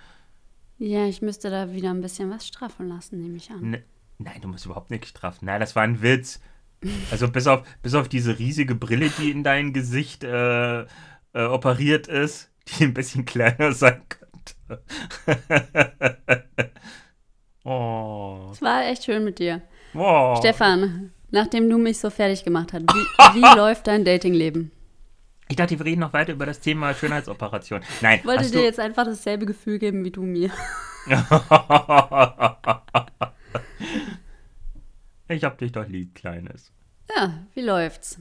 Ja, 0.78 1.06
ich 1.06 1.22
müsste 1.22 1.48
da 1.50 1.72
wieder 1.72 1.90
ein 1.90 2.00
bisschen 2.00 2.30
was 2.30 2.46
straffen 2.46 2.88
lassen, 2.88 3.20
nehme 3.20 3.36
ich 3.36 3.50
an. 3.50 3.70
Ne, 3.70 3.84
nein, 4.18 4.40
du 4.40 4.48
musst 4.48 4.66
überhaupt 4.66 4.90
nicht 4.90 5.06
straffen. 5.06 5.46
Nein, 5.46 5.60
das 5.60 5.76
war 5.76 5.82
ein 5.82 6.02
Witz. 6.02 6.40
Also 7.12 7.28
bis 7.28 7.46
auf, 7.46 7.62
bis 7.82 7.94
auf 7.94 8.08
diese 8.08 8.38
riesige 8.38 8.74
Brille, 8.74 9.10
die 9.10 9.30
in 9.30 9.44
dein 9.44 9.72
Gesicht 9.72 10.24
äh, 10.24 10.82
äh, 10.82 10.86
operiert 11.34 12.08
ist, 12.08 12.50
die 12.66 12.84
ein 12.84 12.94
bisschen 12.94 13.24
kleiner 13.24 13.72
sein 13.72 14.02
könnte. 14.08 14.31
oh. 17.64 18.48
Es 18.52 18.62
war 18.62 18.84
echt 18.86 19.04
schön 19.04 19.24
mit 19.24 19.38
dir. 19.38 19.62
oh. 19.94 20.36
Stefan, 20.38 21.12
nachdem 21.30 21.68
du 21.68 21.78
mich 21.78 21.98
so 21.98 22.10
fertig 22.10 22.44
gemacht 22.44 22.72
hast, 22.72 22.82
wie, 22.82 22.88
wie 23.40 23.56
läuft 23.56 23.86
dein 23.86 24.04
Datingleben? 24.04 24.70
Ich 25.48 25.56
dachte, 25.56 25.78
wir 25.78 25.84
reden 25.84 26.00
noch 26.00 26.14
weiter 26.14 26.32
über 26.32 26.46
das 26.46 26.60
Thema 26.60 26.94
Schönheitsoperation. 26.94 27.82
Nein, 28.00 28.20
Ich 28.20 28.24
wollte 28.24 28.44
dir 28.44 28.60
du, 28.60 28.64
jetzt 28.64 28.80
einfach 28.80 29.04
dasselbe 29.04 29.44
Gefühl 29.44 29.78
geben 29.78 30.02
wie 30.04 30.10
du 30.10 30.22
mir. 30.22 30.50
ich 35.28 35.44
hab 35.44 35.58
dich 35.58 35.72
doch 35.72 35.86
lieb, 35.86 36.14
Kleines. 36.14 36.72
Ja, 37.14 37.34
wie 37.54 37.60
läuft's? 37.60 38.18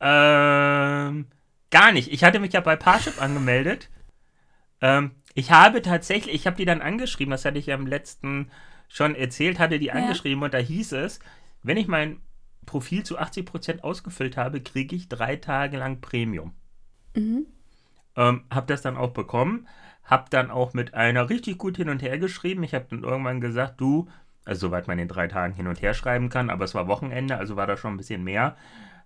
Ähm, 0.00 1.26
gar 1.70 1.92
nicht. 1.92 2.12
Ich 2.12 2.24
hatte 2.24 2.40
mich 2.40 2.52
ja 2.52 2.60
bei 2.60 2.74
Parship 2.74 3.22
angemeldet. 3.22 3.88
Ähm, 4.80 5.12
ich 5.36 5.50
habe 5.50 5.82
tatsächlich, 5.82 6.34
ich 6.34 6.46
habe 6.46 6.56
die 6.56 6.64
dann 6.64 6.80
angeschrieben, 6.80 7.30
das 7.30 7.44
hatte 7.44 7.58
ich 7.58 7.66
ja 7.66 7.74
im 7.74 7.86
letzten 7.86 8.50
schon 8.88 9.14
erzählt, 9.14 9.58
hatte 9.58 9.78
die 9.78 9.92
angeschrieben 9.92 10.42
und 10.42 10.54
da 10.54 10.58
hieß 10.58 10.92
es, 10.92 11.20
wenn 11.62 11.76
ich 11.76 11.88
mein 11.88 12.22
Profil 12.64 13.04
zu 13.04 13.18
80% 13.18 13.80
ausgefüllt 13.82 14.38
habe, 14.38 14.62
kriege 14.62 14.96
ich 14.96 15.10
drei 15.10 15.36
Tage 15.36 15.76
lang 15.76 16.00
Premium. 16.00 16.54
Mhm. 17.14 17.46
Ähm, 18.16 18.44
hab 18.50 18.66
das 18.66 18.80
dann 18.80 18.96
auch 18.96 19.10
bekommen, 19.10 19.68
hab 20.04 20.30
dann 20.30 20.50
auch 20.50 20.72
mit 20.72 20.94
einer 20.94 21.28
richtig 21.28 21.58
gut 21.58 21.76
hin 21.76 21.90
und 21.90 22.00
her 22.00 22.18
geschrieben. 22.18 22.62
Ich 22.62 22.72
habe 22.72 22.86
dann 22.88 23.04
irgendwann 23.04 23.42
gesagt, 23.42 23.78
du, 23.78 24.08
also 24.46 24.68
soweit 24.68 24.88
man 24.88 24.98
in 24.98 25.08
drei 25.08 25.28
Tagen 25.28 25.52
hin 25.52 25.66
und 25.66 25.82
her 25.82 25.92
schreiben 25.92 26.30
kann, 26.30 26.48
aber 26.48 26.64
es 26.64 26.74
war 26.74 26.88
Wochenende, 26.88 27.36
also 27.36 27.56
war 27.56 27.66
da 27.66 27.76
schon 27.76 27.92
ein 27.92 27.98
bisschen 27.98 28.24
mehr. 28.24 28.56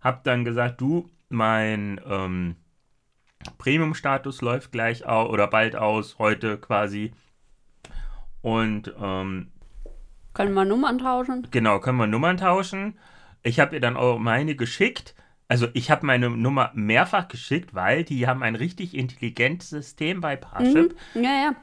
Hab 0.01 0.23
dann 0.23 0.45
gesagt, 0.45 0.81
du, 0.81 1.11
mein 1.29 2.01
ähm, 2.07 2.55
Premium-Status 3.59 4.41
läuft 4.43 4.73
gleich 4.73 5.07
aus 5.07 5.31
oder 5.31 5.47
bald 5.47 5.77
aus, 5.77 6.19
heute 6.19 6.59
quasi. 6.59 7.13
Und 8.43 8.93
ähm, 9.01 9.51
Können 10.35 10.55
wir 10.55 10.65
Nummern 10.65 10.99
tauschen? 10.99 11.47
Genau, 11.51 11.81
können 11.81 11.99
wir 11.99 12.07
Nummern 12.07 12.37
tauschen. 12.37 12.99
Ich 13.43 13.61
habe 13.61 13.75
ihr 13.75 13.81
dann 13.81 13.97
auch 13.97 14.19
meine 14.19 14.55
geschickt. 14.57 15.15
Also 15.49 15.69
ich 15.75 15.91
habe 15.91 16.07
meine 16.07 16.31
Nummer 16.31 16.71
mehrfach 16.75 17.29
geschickt, 17.29 17.75
weil 17.75 18.05
die 18.05 18.27
haben 18.27 18.43
ein 18.43 18.55
richtig 18.55 18.95
intelligentes 18.95 19.71
System 19.71 20.21
bei 20.21 20.37
Parship. 20.37 20.97
Mhm. 21.15 21.25
Ja, 21.25 21.31
ja. 21.31 21.57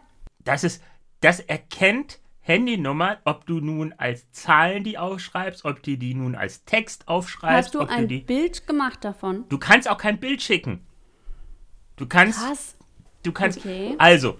Das 0.44 0.64
ist, 0.64 0.84
das 1.22 1.40
erkennt 1.40 2.20
Handynummer, 2.40 3.18
ob 3.26 3.46
du 3.46 3.60
nun 3.60 3.94
als 3.98 4.32
Zahlen 4.32 4.84
die 4.84 4.98
aufschreibst, 4.98 5.66
ob 5.66 5.84
du 5.84 5.98
die 5.98 6.14
nun 6.14 6.36
als 6.36 6.64
Text 6.66 7.08
aufschreibst, 7.08 7.68
Hast 7.68 7.76
du 7.76 7.82
ob 7.82 7.90
du 7.90 7.94
ein 7.94 8.08
die. 8.08 8.20
Bild 8.20 8.66
gemacht 8.68 9.04
davon? 9.04 9.46
Du 9.50 9.58
kannst 9.58 9.90
auch 9.90 9.98
kein 9.98 10.20
Bild 10.20 10.42
schicken. 10.42 10.87
Du 11.98 12.08
kannst, 12.08 12.40
Krass. 12.40 12.78
Du 13.24 13.32
kannst. 13.32 13.58
Okay. 13.60 13.96
Also, 13.98 14.38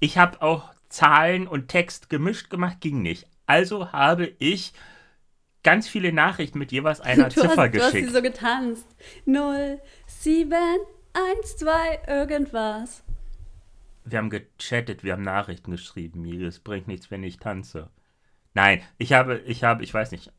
ich 0.00 0.18
habe 0.18 0.40
auch 0.42 0.72
Zahlen 0.88 1.48
und 1.48 1.68
Text 1.68 2.08
gemischt 2.10 2.50
gemacht, 2.50 2.80
ging 2.80 3.02
nicht. 3.02 3.26
Also 3.46 3.90
habe 3.92 4.32
ich 4.38 4.72
ganz 5.62 5.88
viele 5.88 6.12
Nachrichten 6.12 6.58
mit 6.58 6.70
jeweils 6.72 7.00
einer 7.00 7.28
Du 7.30 7.40
Ziffer 7.40 7.56
hast, 7.62 7.74
du 7.74 7.80
hast 7.80 7.92
sie 7.92 8.00
geschickt. 8.02 8.12
so 8.12 8.22
getanzt. 8.22 8.86
0, 9.26 9.80
7, 10.06 10.52
1, 10.52 11.56
2, 11.56 12.00
irgendwas. 12.06 13.02
Wir 14.04 14.18
haben 14.18 14.30
gechattet, 14.30 15.02
wir 15.02 15.14
haben 15.14 15.22
Nachrichten 15.22 15.70
geschrieben. 15.70 16.20
Miri, 16.22 16.44
es 16.44 16.60
bringt 16.60 16.86
nichts, 16.86 17.10
wenn 17.10 17.22
ich 17.24 17.38
tanze. 17.38 17.88
Nein, 18.52 18.82
ich 18.98 19.12
habe, 19.14 19.38
ich 19.46 19.64
habe, 19.64 19.82
ich 19.82 19.92
weiß 19.92 20.12
nicht, 20.12 20.30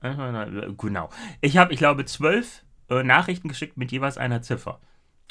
genau. 0.77 1.09
Ich 1.41 1.57
habe, 1.57 1.73
ich 1.73 1.79
glaube, 1.79 2.05
zwölf 2.05 2.63
äh, 2.89 3.03
Nachrichten 3.03 3.49
geschickt 3.49 3.75
mit 3.75 3.91
jeweils 3.91 4.17
einer 4.17 4.41
Ziffer. 4.41 4.79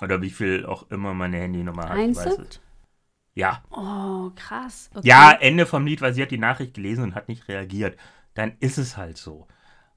Oder 0.03 0.23
wie 0.23 0.31
viel 0.31 0.67
auch 0.67 0.91
immer 0.91 1.15
meine 1.15 1.39
Handynummer 1.39 1.89
hat. 1.89 1.99
ich 1.99 2.17
weiß 2.17 2.39
es. 2.39 2.61
Ja. 3.35 3.63
Oh, 3.71 4.31
krass. 4.37 4.91
Okay. 4.95 5.09
Ja, 5.09 5.33
Ende 5.33 5.67
vom 5.67 5.87
Lied, 5.87 6.01
weil 6.01 6.15
sie 6.15 6.23
hat 6.23 6.31
die 6.31 6.39
Nachricht 6.39 6.75
gelesen 6.75 7.05
und 7.05 7.15
hat 7.15 7.29
nicht 7.29 7.49
reagiert. 7.49 7.99
Dann 8.35 8.57
ist 8.61 8.79
es 8.79 8.97
halt 8.97 9.19
so. 9.19 9.47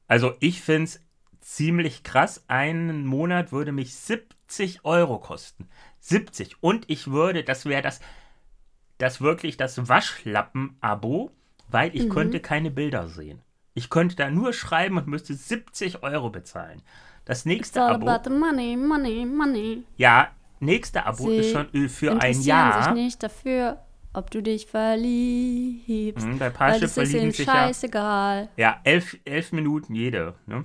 Also 0.07 0.33
ich 0.39 0.61
finde 0.61 0.85
es 0.85 1.01
ziemlich 1.41 2.03
krass. 2.03 2.43
Einen 2.47 3.05
Monat 3.05 3.51
würde 3.51 3.71
mich 3.71 3.95
70 3.95 4.85
Euro 4.85 5.19
kosten. 5.19 5.69
70. 5.99 6.61
Und 6.61 6.89
ich 6.89 7.11
würde, 7.11 7.43
das 7.43 7.65
wäre 7.65 7.81
das, 7.81 7.99
das 8.97 9.21
wirklich 9.21 9.57
das 9.57 9.87
Waschlappen-Abo, 9.87 11.31
weil 11.69 11.95
ich 11.95 12.09
könnte 12.09 12.39
keine 12.39 12.71
Bilder 12.71 13.07
sehen. 13.07 13.41
Ich 13.73 13.89
könnte 13.89 14.15
da 14.15 14.31
nur 14.31 14.53
schreiben 14.53 14.97
und 14.97 15.07
müsste 15.07 15.35
70 15.35 16.01
Euro 16.01 16.29
bezahlen. 16.31 16.81
Das 17.27 17.43
nächste 17.45 17.81
Abo, 17.81 18.05
money, 18.29 18.77
money, 18.77 19.25
money. 19.25 19.83
ja, 19.97 20.29
nächste 20.61 21.05
Abo 21.05 21.29
ist 21.29 21.47
Sie 21.47 21.51
schon 21.51 21.73
äh, 21.73 21.89
für 21.89 22.19
ein 22.21 22.41
Jahr. 22.41 22.83
sich 22.85 22.93
nicht 22.93 23.21
dafür, 23.21 23.81
ob 24.13 24.31
du 24.31 24.41
dich 24.41 24.65
verliebst. 24.67 26.25
Hm, 26.25 26.39
bei 26.39 26.49
Parship 26.49 26.83
ist 26.83 26.93
verlieben 26.93 27.31
sich 27.31 27.45
ja 27.45 27.53
scheißegal. 27.53 28.47
Ja, 28.55 28.79
elf, 28.85 29.17
elf 29.25 29.51
Minuten 29.51 29.93
jede. 29.93 30.35
Ne? 30.45 30.63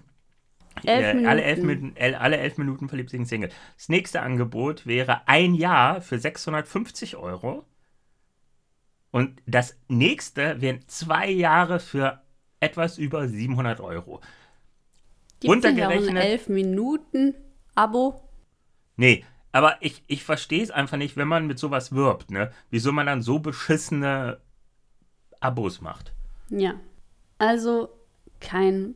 Elf 0.85 1.23
Äh, 1.23 1.27
Alle, 1.27 1.43
elf 1.43 1.59
Minuten. 1.63 1.95
Minuten, 1.95 2.15
alle 2.15 2.37
elf 2.37 2.59
Minuten 2.59 2.89
verliebt 2.89 3.11
sich 3.11 3.19
ein 3.19 3.27
Single. 3.27 3.51
Das 3.77 3.89
nächste 3.89 4.23
Angebot 4.23 4.87
wäre 4.87 5.23
ein 5.27 5.55
Jahr 5.55 6.01
für 6.01 6.21
650 6.21 7.17
Euro. 7.17 7.65
Und 9.11 9.43
das 9.47 9.77
nächste 9.89 10.61
wären 10.61 10.87
zwei 10.87 11.29
Jahre 11.29 11.81
für 11.81 12.23
etwas 12.61 12.99
über 12.99 13.27
700 13.27 13.81
Euro. 13.81 14.21
Gibt 15.43 15.65
es 15.65 15.73
nicht 15.73 15.85
auch 15.85 15.91
ein 15.91 15.99
Runtergerechnet- 15.99 16.21
11 16.21 16.49
Minuten 16.49 17.35
Abo? 17.75 18.21
Nee, 18.97 19.25
aber 19.53 19.77
ich, 19.81 20.03
ich 20.07 20.25
verstehe 20.25 20.63
es 20.63 20.71
einfach 20.71 20.97
nicht, 20.97 21.17
wenn 21.17 21.29
man 21.29 21.47
mit 21.47 21.59
sowas 21.59 21.93
wirbt, 21.93 22.31
ne? 22.31 22.51
Wieso 22.71 22.93
man 22.93 23.07
dann 23.07 23.23
so 23.23 23.39
beschissene 23.39 24.39
Abos 25.41 25.81
macht. 25.81 26.13
Ja. 26.49 26.75
Also 27.39 27.89
kein 28.41 28.95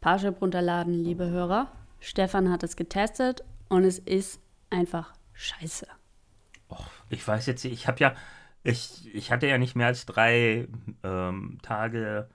Parship 0.00 0.40
runterladen, 0.40 0.94
liebe 0.94 1.28
Hörer. 1.28 1.72
Stefan 2.00 2.50
hat 2.50 2.62
es 2.62 2.76
getestet 2.76 3.44
und 3.68 3.84
es 3.84 3.98
ist 3.98 4.40
einfach 4.70 5.12
scheiße. 5.32 5.86
Ich 7.10 7.26
weiß 7.26 7.46
jetzt, 7.46 7.64
ich 7.64 7.88
habe 7.88 7.98
ja, 8.00 8.14
ich, 8.62 9.12
ich 9.14 9.32
hatte 9.32 9.46
ja 9.46 9.58
nicht 9.58 9.74
mehr 9.74 9.86
als 9.88 10.06
drei 10.06 10.68
ähm, 11.02 11.58
Tage 11.62 12.28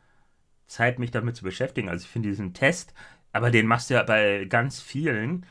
Zeit, 0.67 0.99
mich 0.99 1.11
damit 1.11 1.35
zu 1.35 1.43
beschäftigen. 1.43 1.89
Also 1.89 2.03
ich 2.03 2.09
finde 2.09 2.29
diesen 2.29 2.53
Test, 2.53 2.93
aber 3.33 3.51
den 3.51 3.67
machst 3.67 3.89
du 3.89 3.95
ja 3.95 4.03
bei 4.03 4.45
ganz 4.45 4.81
vielen. 4.81 5.45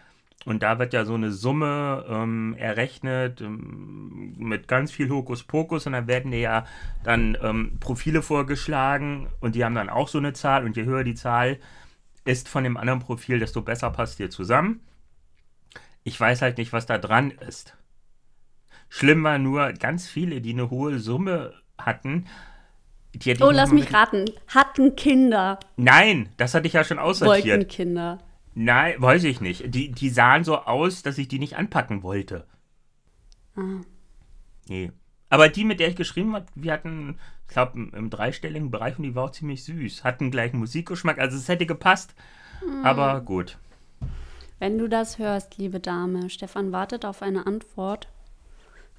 Und 0.45 0.63
da 0.65 0.79
wird 0.79 0.93
ja 0.93 1.05
so 1.05 1.15
eine 1.15 1.31
Summe 1.31 2.05
ähm, 2.09 2.57
errechnet 2.59 3.41
ähm, 3.41 4.35
mit 4.39 4.67
ganz 4.67 4.91
viel 4.91 5.09
Hokuspokus 5.09 5.87
und 5.87 5.93
dann 5.93 6.09
werden 6.09 6.33
dir 6.33 6.41
ja 6.41 6.67
dann 7.05 7.39
ähm, 7.41 7.79
Profile 7.79 8.23
vorgeschlagen 8.23 9.29
und 9.39 9.55
die 9.55 9.65
haben 9.65 9.77
dann 9.77 9.89
auch 9.89 10.09
so 10.09 10.19
eine 10.19 10.33
Zahl 10.33 10.65
und 10.65 10.77
je 10.77 10.85
höher 10.85 11.05
die 11.05 11.15
Zahl 11.15 11.61
ist 12.25 12.49
von 12.49 12.65
dem 12.65 12.77
anderen 12.77 12.99
Profil, 12.99 13.39
desto 13.39 13.63
besser 13.63 13.91
passt 13.91 14.19
dir 14.19 14.31
zusammen. 14.31 14.81
Ich 16.03 16.19
weiß 16.19 16.43
halt 16.43 16.59
nicht, 16.59 16.73
was 16.73 16.87
da 16.87 16.99
dran 16.99 17.31
ist. 17.31 17.77
Schlimm 18.89 19.23
war 19.23 19.39
nur, 19.39 19.73
ganz 19.73 20.09
viele, 20.09 20.41
die 20.41 20.53
eine 20.53 20.71
hohe 20.71 20.99
Summe 20.99 21.55
hatten. 21.79 22.27
Oh, 23.41 23.51
lass 23.51 23.73
mich 23.73 23.93
raten. 23.93 24.25
Hatten 24.49 24.97
Kinder. 24.97 25.61
Nein, 25.77 26.31
das 26.37 26.55
hatte 26.55 26.67
ich 26.67 26.73
ja 26.73 26.85
schon 26.85 26.97
Wollten 26.97 27.11
aussortiert. 27.11 27.69
Kinder. 27.69 28.19
Nein, 28.55 28.95
weiß 28.99 29.25
ich 29.25 29.41
nicht. 29.41 29.75
Die, 29.75 29.93
die 29.93 30.09
sahen 30.09 30.45
so 30.45 30.59
aus, 30.59 31.03
dass 31.03 31.19
ich 31.19 31.29
die 31.29 31.39
nicht 31.39 31.57
anpacken 31.57 32.03
wollte. 32.03 32.47
Ah. 33.57 33.81
Nee. 34.69 34.93
Aber 35.29 35.49
die, 35.49 35.65
mit 35.65 35.81
der 35.81 35.89
ich 35.89 35.97
geschrieben 35.97 36.35
habe, 36.35 36.47
wir 36.55 36.73
hatten, 36.73 37.19
ich 37.49 37.55
glaube, 37.55 37.89
im, 37.93 38.11
dreistelligen 38.11 38.71
Bereich 38.71 38.99
und 38.99 39.05
die 39.05 39.15
war 39.15 39.25
auch 39.25 39.31
ziemlich 39.31 39.65
süß. 39.65 40.05
Hatten 40.05 40.31
gleichen 40.31 40.59
Musikgeschmack, 40.59 41.19
also 41.19 41.37
es 41.37 41.49
hätte 41.49 41.67
gepasst. 41.67 42.15
Hm. 42.61 42.85
Aber 42.85 43.21
gut. 43.21 43.59
Wenn 44.59 44.79
du 44.79 44.89
das 44.89 45.19
hörst, 45.19 45.59
liebe 45.59 45.81
Dame, 45.81 46.31
Stefan 46.31 46.73
wartet 46.73 47.05
auf 47.05 47.23
eine 47.23 47.47
Antwort. 47.47 48.09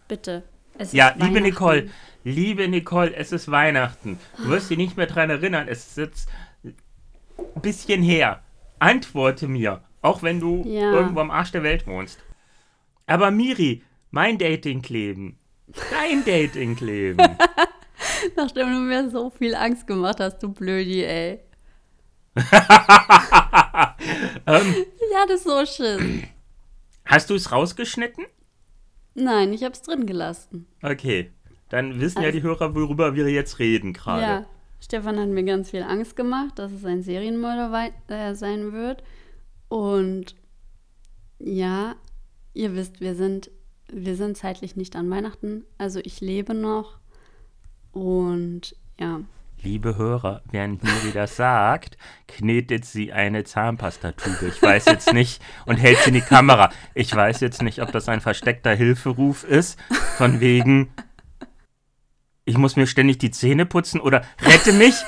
Bitte. 0.08 0.44
Es 0.78 0.88
ist 0.88 0.94
Ja, 0.94 1.14
liebe. 1.18 1.40
Nicole, 1.40 1.90
liebe 2.24 2.68
Nicole, 2.68 3.14
es 3.16 3.32
ist 3.32 3.50
Weihnachten. 3.52 4.18
Du 4.38 4.50
wirst 4.50 4.70
dich 4.70 4.78
nicht 4.78 4.98
mehr 4.98 5.08
dran 5.08 5.30
erinnern. 5.30 5.68
Es 5.68 5.88
ist 5.88 5.98
jetzt 5.98 6.30
ein 6.64 7.62
bisschen 7.62 8.02
her. 8.02 8.42
Antworte 8.80 9.48
mir, 9.48 9.82
auch 10.02 10.24
wenn 10.24 10.40
du 10.40 10.64
Ja. 10.66 10.92
irgendwo 10.94 11.20
am 11.22 11.32
Arsch 11.32 11.52
der 11.52 11.64
Welt 11.64 11.88
wohnst. 11.88 12.20
Aber 13.06 13.32
Miri, 13.32 13.84
mein 14.12 14.38
Dating-Kleben, 14.38 15.38
dein 15.92 16.24
Dating-Kleben. 16.26 17.38
Nachdem 18.36 18.68
du 18.72 18.80
mir 18.80 19.10
so 19.10 19.30
viel 19.30 19.56
Angst 19.56 19.88
gemacht 19.88 20.20
hast, 20.20 20.40
du 20.44 20.52
Blödi, 20.52 21.04
ey. 21.04 21.40
ähm, 24.46 24.76
Ich 24.76 25.18
hatte 25.18 25.38
so 25.38 25.66
Schiss. 25.66 26.02
hast 27.06 27.30
du 27.30 27.36
es 27.36 27.52
rausgeschnitten? 27.52 28.26
Nein, 29.16 29.54
ich 29.54 29.64
hab's 29.64 29.82
drin 29.84 30.06
gelassen. 30.06 30.66
Okay, 30.82 31.32
dann 31.74 32.00
wissen 32.00 32.22
ja 32.22 32.28
Also- 32.28 32.38
die 32.40 32.44
Hörer, 32.44 32.76
worüber 32.76 33.16
wir 33.16 33.30
jetzt 33.30 33.60
reden 33.60 33.94
gerade. 33.94 34.22
Ja, 34.22 34.46
Stefan 34.80 35.20
hat 35.20 35.28
mir 35.30 35.44
ganz 35.44 35.72
viel 35.72 35.84
Angst 35.84 36.16
gemacht, 36.16 36.60
dass 36.60 36.72
es 36.72 36.86
ein 36.86 37.02
Serienmörder 37.02 37.92
äh, 38.08 38.36
sein 38.36 38.74
wird. 38.74 39.04
Und 39.70 40.36
ja, 41.40 41.96
ihr 42.54 42.76
wisst, 42.76 43.02
wir 43.02 43.16
sind, 43.16 43.50
wir 43.92 44.16
sind 44.16 44.38
zeitlich 44.38 44.76
nicht 44.76 44.96
an 44.96 45.10
Weihnachten. 45.10 45.66
Also 45.78 46.00
ich 46.04 46.22
lebe 46.22 46.54
noch. 46.54 46.98
Und 47.92 48.76
ja, 49.00 49.22
Liebe 49.62 49.96
Hörer, 49.96 50.42
während 50.52 50.84
Miri 50.84 51.14
das 51.14 51.38
sagt, 51.38 51.98
knetet 52.28 52.84
sie 52.84 53.14
eine 53.14 53.46
Zahnpastatube. 53.46 54.48
Ich 54.50 54.62
weiß 54.62 54.86
jetzt 54.88 55.14
nicht 55.14 55.42
und 55.66 55.78
hält 55.78 56.00
sie 56.00 56.10
in 56.10 56.16
die 56.16 56.22
Kamera. 56.22 56.70
Ich 56.94 57.16
weiß 57.16 57.40
jetzt 57.40 57.62
nicht, 57.62 57.82
ob 57.82 57.90
das 57.94 58.10
ein 58.10 58.20
versteckter 58.20 58.76
Hilferuf 58.76 59.46
ist, 59.46 59.80
von 60.18 60.42
wegen, 60.42 60.90
ich 62.46 62.58
muss 62.58 62.76
mir 62.76 62.88
ständig 62.88 63.18
die 63.18 63.32
Zähne 63.32 63.66
putzen 63.66 64.00
oder 64.00 64.24
rette 64.42 64.74
mich. 64.74 64.96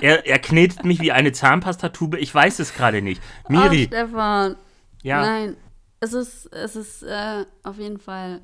Er, 0.00 0.24
er 0.28 0.38
knetet 0.38 0.84
mich 0.84 1.00
wie 1.00 1.10
eine 1.10 1.32
Zahnpastatube. 1.32 2.20
Ich 2.20 2.32
weiß 2.32 2.60
es 2.60 2.72
gerade 2.72 3.02
nicht. 3.02 3.20
Miri, 3.48 3.86
Stefan. 3.86 4.54
ja, 5.02 5.20
Nein, 5.22 5.56
es 5.98 6.12
ist, 6.12 6.46
es 6.52 6.76
ist 6.76 7.02
äh, 7.02 7.44
auf 7.64 7.78
jeden 7.78 7.98
Fall 7.98 8.40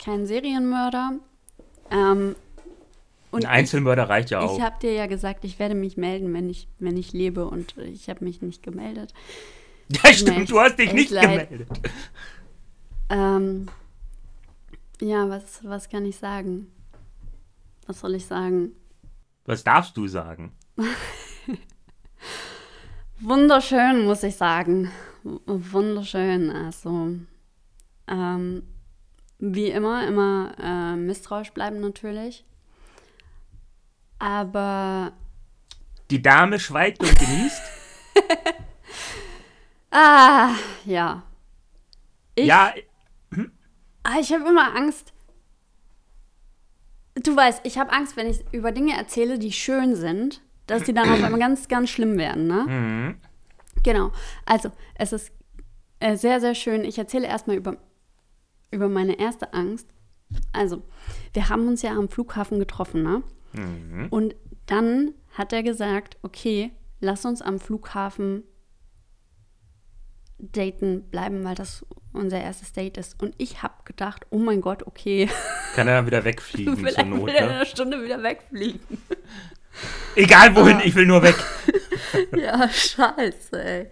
kein 0.00 0.26
Serienmörder. 0.26 1.12
Ähm, 1.92 2.34
und 3.30 3.44
ein 3.44 3.50
Einzelmörder 3.50 4.08
reicht 4.08 4.30
ja 4.30 4.40
ich, 4.40 4.50
auch. 4.50 4.58
ich 4.58 4.64
habe 4.64 4.76
dir 4.80 4.92
ja 4.92 5.06
gesagt, 5.06 5.44
ich 5.44 5.58
werde 5.58 5.74
mich 5.74 5.96
melden, 5.96 6.32
wenn 6.34 6.50
ich, 6.50 6.68
wenn 6.78 6.96
ich 6.96 7.12
lebe. 7.12 7.46
Und 7.46 7.76
ich 7.76 8.08
habe 8.08 8.24
mich 8.24 8.42
nicht 8.42 8.62
gemeldet. 8.62 9.14
Ja, 9.88 10.12
stimmt, 10.12 10.50
du 10.50 10.58
hast 10.58 10.80
dich 10.80 10.92
nicht 10.92 11.12
leid. 11.12 11.48
gemeldet. 11.48 11.68
Ähm, 13.08 13.68
ja, 15.00 15.28
was, 15.28 15.60
was 15.62 15.88
kann 15.88 16.04
ich 16.04 16.16
sagen? 16.16 16.66
Was 17.86 18.00
soll 18.00 18.14
ich 18.14 18.26
sagen? 18.26 18.72
Was 19.44 19.62
darfst 19.62 19.96
du 19.96 20.08
sagen? 20.08 20.56
Wunderschön, 23.20 24.04
muss 24.04 24.22
ich 24.24 24.36
sagen. 24.36 24.90
Wunderschön. 25.22 26.50
Also, 26.50 27.14
ähm, 28.08 28.62
wie 29.38 29.68
immer, 29.70 30.06
immer 30.06 30.54
äh, 30.58 30.96
misstrauisch 30.96 31.52
bleiben 31.52 31.80
natürlich. 31.80 32.44
Aber, 34.18 35.12
Die 36.10 36.22
Dame 36.22 36.58
schweigt 36.58 37.00
und 37.02 37.18
genießt. 37.18 37.62
ah, 39.90 40.50
ja. 40.84 41.22
Ich, 42.34 42.46
ja, 42.46 42.74
ah, 44.02 44.18
ich 44.20 44.32
habe 44.32 44.48
immer 44.48 44.74
Angst. 44.74 45.12
Du 47.22 47.34
weißt, 47.34 47.60
ich 47.64 47.78
habe 47.78 47.92
Angst, 47.92 48.16
wenn 48.16 48.28
ich 48.28 48.44
über 48.52 48.72
Dinge 48.72 48.96
erzähle, 48.96 49.38
die 49.38 49.52
schön 49.52 49.94
sind, 49.94 50.42
dass 50.66 50.82
die 50.82 50.92
dann 50.92 51.08
auf 51.08 51.22
einmal 51.22 51.40
ganz, 51.40 51.68
ganz 51.68 51.90
schlimm 51.90 52.18
werden, 52.18 52.46
ne? 52.46 52.64
mhm. 52.68 53.14
Genau. 53.82 54.10
Also, 54.44 54.72
es 54.96 55.12
ist 55.12 55.32
äh, 56.00 56.16
sehr, 56.16 56.40
sehr 56.40 56.54
schön. 56.54 56.84
Ich 56.84 56.98
erzähle 56.98 57.26
erstmal 57.26 57.56
über, 57.56 57.76
über 58.70 58.88
meine 58.88 59.18
erste 59.18 59.52
Angst. 59.52 59.88
Also, 60.52 60.82
wir 61.32 61.48
haben 61.48 61.68
uns 61.68 61.82
ja 61.82 61.92
am 61.92 62.08
Flughafen 62.08 62.58
getroffen, 62.58 63.02
ne? 63.02 63.22
Mhm. 63.52 64.08
Und 64.10 64.34
dann 64.66 65.14
hat 65.32 65.52
er 65.52 65.62
gesagt, 65.62 66.16
okay, 66.22 66.72
lass 67.00 67.24
uns 67.24 67.42
am 67.42 67.60
Flughafen 67.60 68.42
daten 70.38 71.02
bleiben, 71.10 71.44
weil 71.44 71.54
das 71.54 71.84
unser 72.12 72.40
erstes 72.40 72.72
Date 72.72 72.96
ist. 72.98 73.20
Und 73.22 73.34
ich 73.38 73.62
habe 73.62 73.74
gedacht, 73.84 74.26
oh 74.30 74.38
mein 74.38 74.60
Gott, 74.60 74.86
okay, 74.86 75.28
Kann 75.74 75.88
er 75.88 75.96
dann 75.96 76.06
wieder 76.06 76.24
wegfliegen 76.24 76.76
zur 76.88 77.04
Not, 77.04 77.26
will 77.26 77.34
er 77.34 77.42
in 77.42 77.48
ne? 77.48 77.54
einer 77.54 77.66
Stunde 77.66 78.02
wieder 78.02 78.22
wegfliegen. 78.22 78.80
Egal 80.14 80.56
wohin, 80.56 80.78
Ah. 80.78 80.82
ich 80.84 80.94
will 80.94 81.06
nur 81.06 81.22
weg. 81.22 81.36
ja, 82.36 82.68
scheiße, 82.68 83.62
ey. 83.62 83.90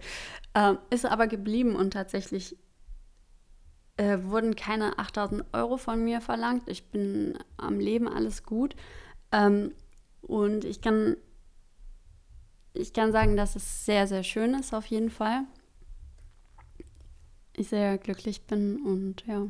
Ähm, 0.55 0.79
ist 0.89 1.05
aber 1.05 1.27
geblieben 1.27 1.75
und 1.75 1.91
tatsächlich 1.91 2.57
äh, 3.97 4.17
wurden 4.23 4.55
keine 4.55 4.97
8000 4.97 5.43
Euro 5.53 5.77
von 5.77 6.03
mir 6.03 6.21
verlangt. 6.21 6.63
Ich 6.67 6.89
bin 6.89 7.37
am 7.57 7.79
Leben, 7.79 8.07
alles 8.07 8.43
gut. 8.43 8.75
Ähm, 9.31 9.73
und 10.21 10.65
ich 10.65 10.81
kann, 10.81 11.17
ich 12.73 12.93
kann 12.93 13.11
sagen, 13.11 13.37
dass 13.37 13.55
es 13.55 13.85
sehr, 13.85 14.07
sehr 14.07 14.23
schön 14.23 14.53
ist, 14.55 14.73
auf 14.73 14.85
jeden 14.87 15.09
Fall. 15.11 15.41
Ich 17.57 17.69
sehr 17.69 17.97
glücklich 17.97 18.41
bin 18.41 18.81
und 18.85 19.23
ja. 19.27 19.47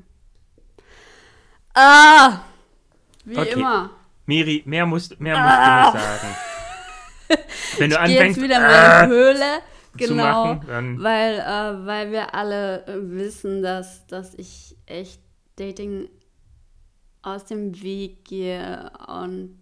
Ah! 1.73 2.41
Wie 3.25 3.37
Okay. 3.37 3.53
immer. 3.53 3.89
Miri, 4.27 4.63
mehr 4.65 4.85
musst, 4.85 5.19
mehr 5.19 5.37
musst 5.37 5.57
du 5.57 5.99
nicht 5.99 6.05
sagen. 6.05 6.35
Wenn 7.77 7.89
du 7.89 7.99
Ah. 7.99 8.05
Ich 8.05 8.11
anfängst 8.11 8.37
jetzt 8.37 8.43
wieder 8.43 8.57
äh, 8.57 9.03
in 9.03 9.09
die 9.09 9.15
Höhle. 9.15 9.61
Genau. 9.97 10.45
machen, 10.45 10.67
dann 10.67 11.01
Weil, 11.01 11.39
äh, 11.39 11.85
weil 11.85 12.11
wir 12.11 12.35
alle 12.35 12.85
äh, 12.85 13.11
wissen, 13.11 13.61
dass, 13.61 14.05
dass 14.07 14.33
ich 14.35 14.75
echt 14.85 15.21
Dating 15.55 16.09
aus 17.21 17.45
dem 17.45 17.81
Weg 17.81 18.25
gehe 18.25 18.91
und 19.07 19.57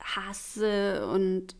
hasse 0.00 1.06
und 1.08 1.54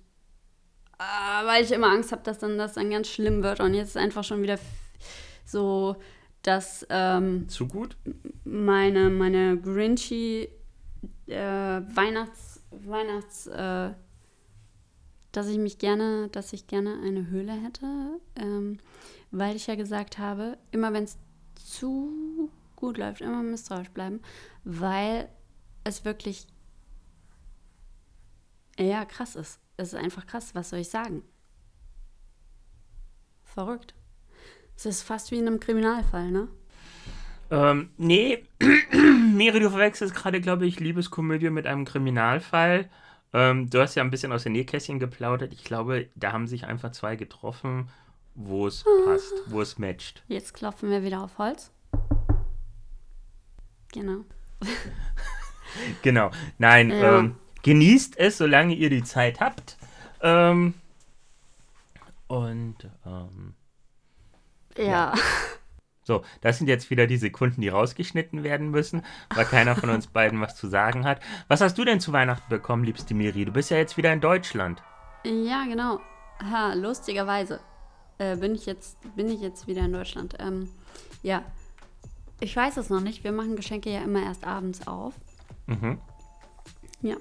äh, 0.99 1.47
weil 1.47 1.65
ich 1.65 1.73
immer 1.73 1.89
Angst 1.89 2.13
habe, 2.13 2.23
dass 2.23 2.39
dann 2.39 2.59
das 2.59 2.75
dann 2.75 2.91
ganz 2.91 3.09
schlimm 3.09 3.43
wird. 3.43 3.61
Und 3.61 3.73
jetzt 3.75 3.91
ist 3.91 3.97
einfach 3.97 4.23
schon 4.23 4.43
wieder 4.43 4.59
so, 5.45 5.97
dass 6.43 6.87
ähm, 6.91 7.49
zu 7.49 7.67
gut. 7.67 7.97
meine, 8.45 9.11
meine 9.11 9.59
Grinchy 9.59 10.49
äh, 11.27 11.37
Weihnachts, 11.37 12.63
Weihnachts, 12.71 13.47
äh, 13.47 13.93
dass 15.33 15.49
ich 15.49 15.59
mich 15.59 15.79
gerne, 15.79 16.29
dass 16.29 16.53
ich 16.53 16.67
gerne 16.67 17.01
eine 17.03 17.29
Höhle 17.29 17.53
hätte, 17.53 18.21
ähm, 18.37 18.79
weil 19.31 19.57
ich 19.57 19.67
ja 19.67 19.75
gesagt 19.75 20.19
habe, 20.19 20.59
immer 20.71 20.93
wenn 20.93 21.05
es 21.05 21.19
zu 21.55 22.51
gut 22.77 22.99
läuft, 22.99 23.21
immer 23.21 23.43
misstrauisch 23.43 23.91
bleiben, 23.91 24.21
weil 24.65 25.29
es 25.83 26.05
wirklich 26.05 26.47
ja 28.79 29.05
krass 29.05 29.37
ist. 29.37 29.61
Es 29.77 29.93
ist 29.93 29.99
einfach 29.99 30.27
krass, 30.27 30.55
was 30.55 30.71
soll 30.71 30.81
ich 30.81 30.89
sagen? 30.89 31.23
Verrückt. 33.43 33.95
Es 34.77 34.87
ist 34.87 35.03
fast 35.03 35.31
wie 35.31 35.39
in 35.39 35.47
einem 35.47 35.61
Kriminalfall, 35.61 36.31
ne? 36.31 36.49
Ähm, 37.51 37.91
nee, 37.97 38.43
Miri, 39.35 39.61
du 39.61 39.71
verwechselst 39.71 40.15
gerade, 40.15 40.41
glaube 40.41 40.67
ich, 40.67 40.81
Liebeskomödie 40.81 41.51
mit 41.51 41.67
einem 41.67 41.85
Kriminalfall. 41.85 42.89
Ähm, 43.33 43.69
du 43.71 43.81
hast 43.81 43.95
ja 43.95 44.03
ein 44.03 44.11
bisschen 44.11 44.33
aus 44.33 44.45
den 44.45 44.53
Nähkästchen 44.53 44.99
geplaudert. 44.99 45.53
Ich 45.53 45.65
glaube, 45.65 46.09
da 46.15 46.33
haben 46.33 46.47
sich 46.47 46.67
einfach 46.67 46.93
zwei 46.93 47.17
getroffen, 47.17 47.89
wo 48.35 48.67
es 48.67 48.85
passt, 49.05 49.33
wo 49.47 49.61
es 49.61 49.79
matcht. 49.79 50.23
Jetzt 50.29 50.55
klopfen 50.55 50.91
wir 50.91 51.03
wieder 51.05 51.23
auf 51.23 51.39
Holz. 51.39 51.71
Genau. 53.93 54.25
Genau. 56.03 56.31
Nein, 56.59 56.91
Ja. 56.91 57.19
ähm, 57.19 57.35
genießt 57.65 58.17
es, 58.17 58.39
solange 58.39 58.75
ihr 58.75 58.91
die 58.91 59.03
Zeit 59.03 59.41
habt. 59.41 59.77
Ähm, 60.21 60.75
und 62.29 62.77
ähm, 63.05 63.55
Ja. 64.79 65.15
so, 66.03 66.23
das 66.41 66.59
sind 66.59 66.69
jetzt 66.69 66.91
wieder 66.91 67.07
die 67.07 67.17
Sekunden, 67.17 67.61
die 67.61 67.69
rausgeschnitten 67.69 68.43
werden 68.43 68.71
müssen, 68.71 69.05
weil 69.35 69.45
keiner 69.45 69.77
von 69.77 69.91
uns 69.91 70.07
beiden 70.07 70.41
was 70.41 70.57
zu 70.57 70.69
sagen 70.69 71.05
hat. 71.05 71.21
Was 71.49 71.61
hast 71.61 71.79
du 71.79 71.85
denn 71.85 72.01
zu 72.01 72.13
Weihnachten 72.13 72.49
bekommen, 72.49 72.85
liebste 72.85 73.15
Miri? 73.15 73.45
Du 73.45 73.53
bist 73.53 73.71
ja 73.71 73.77
jetzt 73.77 73.97
wieder 73.97 74.13
in 74.13 74.21
Deutschland. 74.21 74.83
Ja, 75.25 75.65
genau. 75.65 76.01
Ha, 76.43 76.75
lustigerweise 76.75 77.61
äh, 78.19 78.37
bin, 78.37 78.55
ich 78.55 78.67
jetzt, 78.67 78.97
bin 79.17 79.29
ich 79.29 79.41
jetzt 79.41 79.67
wieder 79.67 79.83
in 79.83 79.93
Deutschland. 79.93 80.35
Ähm, 80.39 80.69
ja. 81.23 81.43
Ich 82.41 82.55
weiß 82.55 82.77
es 82.77 82.91
noch 82.91 83.01
nicht. 83.01 83.25
Wir 83.25 83.33
machen 83.33 83.57
Geschenke 83.57 83.91
ja 83.91 84.03
immer 84.03 84.23
erst 84.23 84.45
abends 84.45 84.87
auf. 84.87 85.15
Mhm. 85.67 85.99
Ja. 87.01 87.17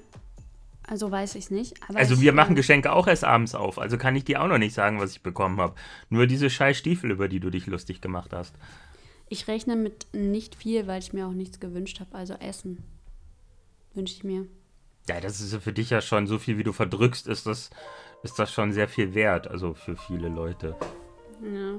Also 0.86 1.10
weiß 1.10 1.34
ich 1.36 1.44
es 1.44 1.50
nicht. 1.50 1.76
Also 1.94 2.20
wir 2.20 2.32
machen 2.32 2.52
äh, 2.52 2.56
Geschenke 2.56 2.92
auch 2.92 3.06
erst 3.06 3.24
abends 3.24 3.54
auf, 3.54 3.78
also 3.78 3.96
kann 3.96 4.16
ich 4.16 4.24
dir 4.24 4.42
auch 4.42 4.48
noch 4.48 4.58
nicht 4.58 4.74
sagen, 4.74 5.00
was 5.00 5.12
ich 5.12 5.22
bekommen 5.22 5.58
habe. 5.58 5.74
Nur 6.10 6.26
diese 6.26 6.50
scheiß 6.50 6.76
Stiefel, 6.76 7.10
über 7.10 7.28
die 7.28 7.40
du 7.40 7.50
dich 7.50 7.66
lustig 7.66 8.00
gemacht 8.00 8.32
hast. 8.32 8.54
Ich 9.28 9.48
rechne 9.48 9.76
mit 9.76 10.06
nicht 10.12 10.54
viel, 10.54 10.86
weil 10.86 11.00
ich 11.00 11.12
mir 11.12 11.26
auch 11.26 11.32
nichts 11.32 11.58
gewünscht 11.58 12.00
habe. 12.00 12.14
Also 12.14 12.34
Essen 12.34 12.84
wünsche 13.94 14.14
ich 14.14 14.24
mir. 14.24 14.46
Ja, 15.08 15.20
das 15.20 15.40
ist 15.40 15.54
für 15.62 15.72
dich 15.72 15.90
ja 15.90 16.00
schon 16.00 16.26
so 16.26 16.38
viel, 16.38 16.58
wie 16.58 16.64
du 16.64 16.72
verdrückst, 16.72 17.26
ist 17.26 17.46
das, 17.46 17.70
ist 18.22 18.38
das 18.38 18.52
schon 18.52 18.72
sehr 18.72 18.88
viel 18.88 19.14
wert, 19.14 19.48
also 19.48 19.74
für 19.74 19.96
viele 19.96 20.28
Leute. 20.28 20.76
Ja. 21.42 21.78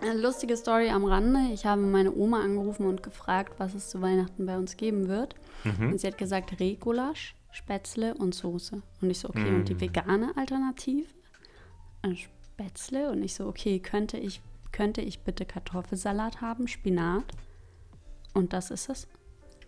Eine 0.00 0.20
lustige 0.20 0.56
Story 0.56 0.88
am 0.88 1.04
Rande. 1.04 1.52
Ich 1.52 1.66
habe 1.66 1.82
meine 1.82 2.12
Oma 2.12 2.40
angerufen 2.40 2.86
und 2.86 3.02
gefragt, 3.02 3.54
was 3.58 3.74
es 3.74 3.90
zu 3.90 4.00
Weihnachten 4.00 4.46
bei 4.46 4.56
uns 4.56 4.76
geben 4.76 5.08
wird. 5.08 5.34
Mhm. 5.64 5.92
Und 5.92 6.00
sie 6.00 6.06
hat 6.06 6.18
gesagt, 6.18 6.58
Regulasch, 6.58 7.34
Spätzle 7.50 8.14
und 8.14 8.34
Soße. 8.34 8.82
Und 9.00 9.10
ich 9.10 9.18
so, 9.20 9.28
okay, 9.30 9.48
und 9.48 9.58
Mhm. 9.60 9.64
die 9.64 9.80
vegane 9.80 10.36
Alternative? 10.36 11.06
Äh, 12.02 12.14
Spätzle? 12.14 13.10
Und 13.10 13.22
ich 13.22 13.34
so, 13.34 13.46
okay, 13.46 13.78
könnte 13.80 14.16
ich, 14.18 14.40
könnte 14.72 15.00
ich 15.00 15.20
bitte 15.20 15.44
Kartoffelsalat 15.46 16.40
haben, 16.40 16.68
Spinat? 16.68 17.24
Und 18.34 18.52
das 18.52 18.70
ist 18.70 18.88
es. 18.88 19.08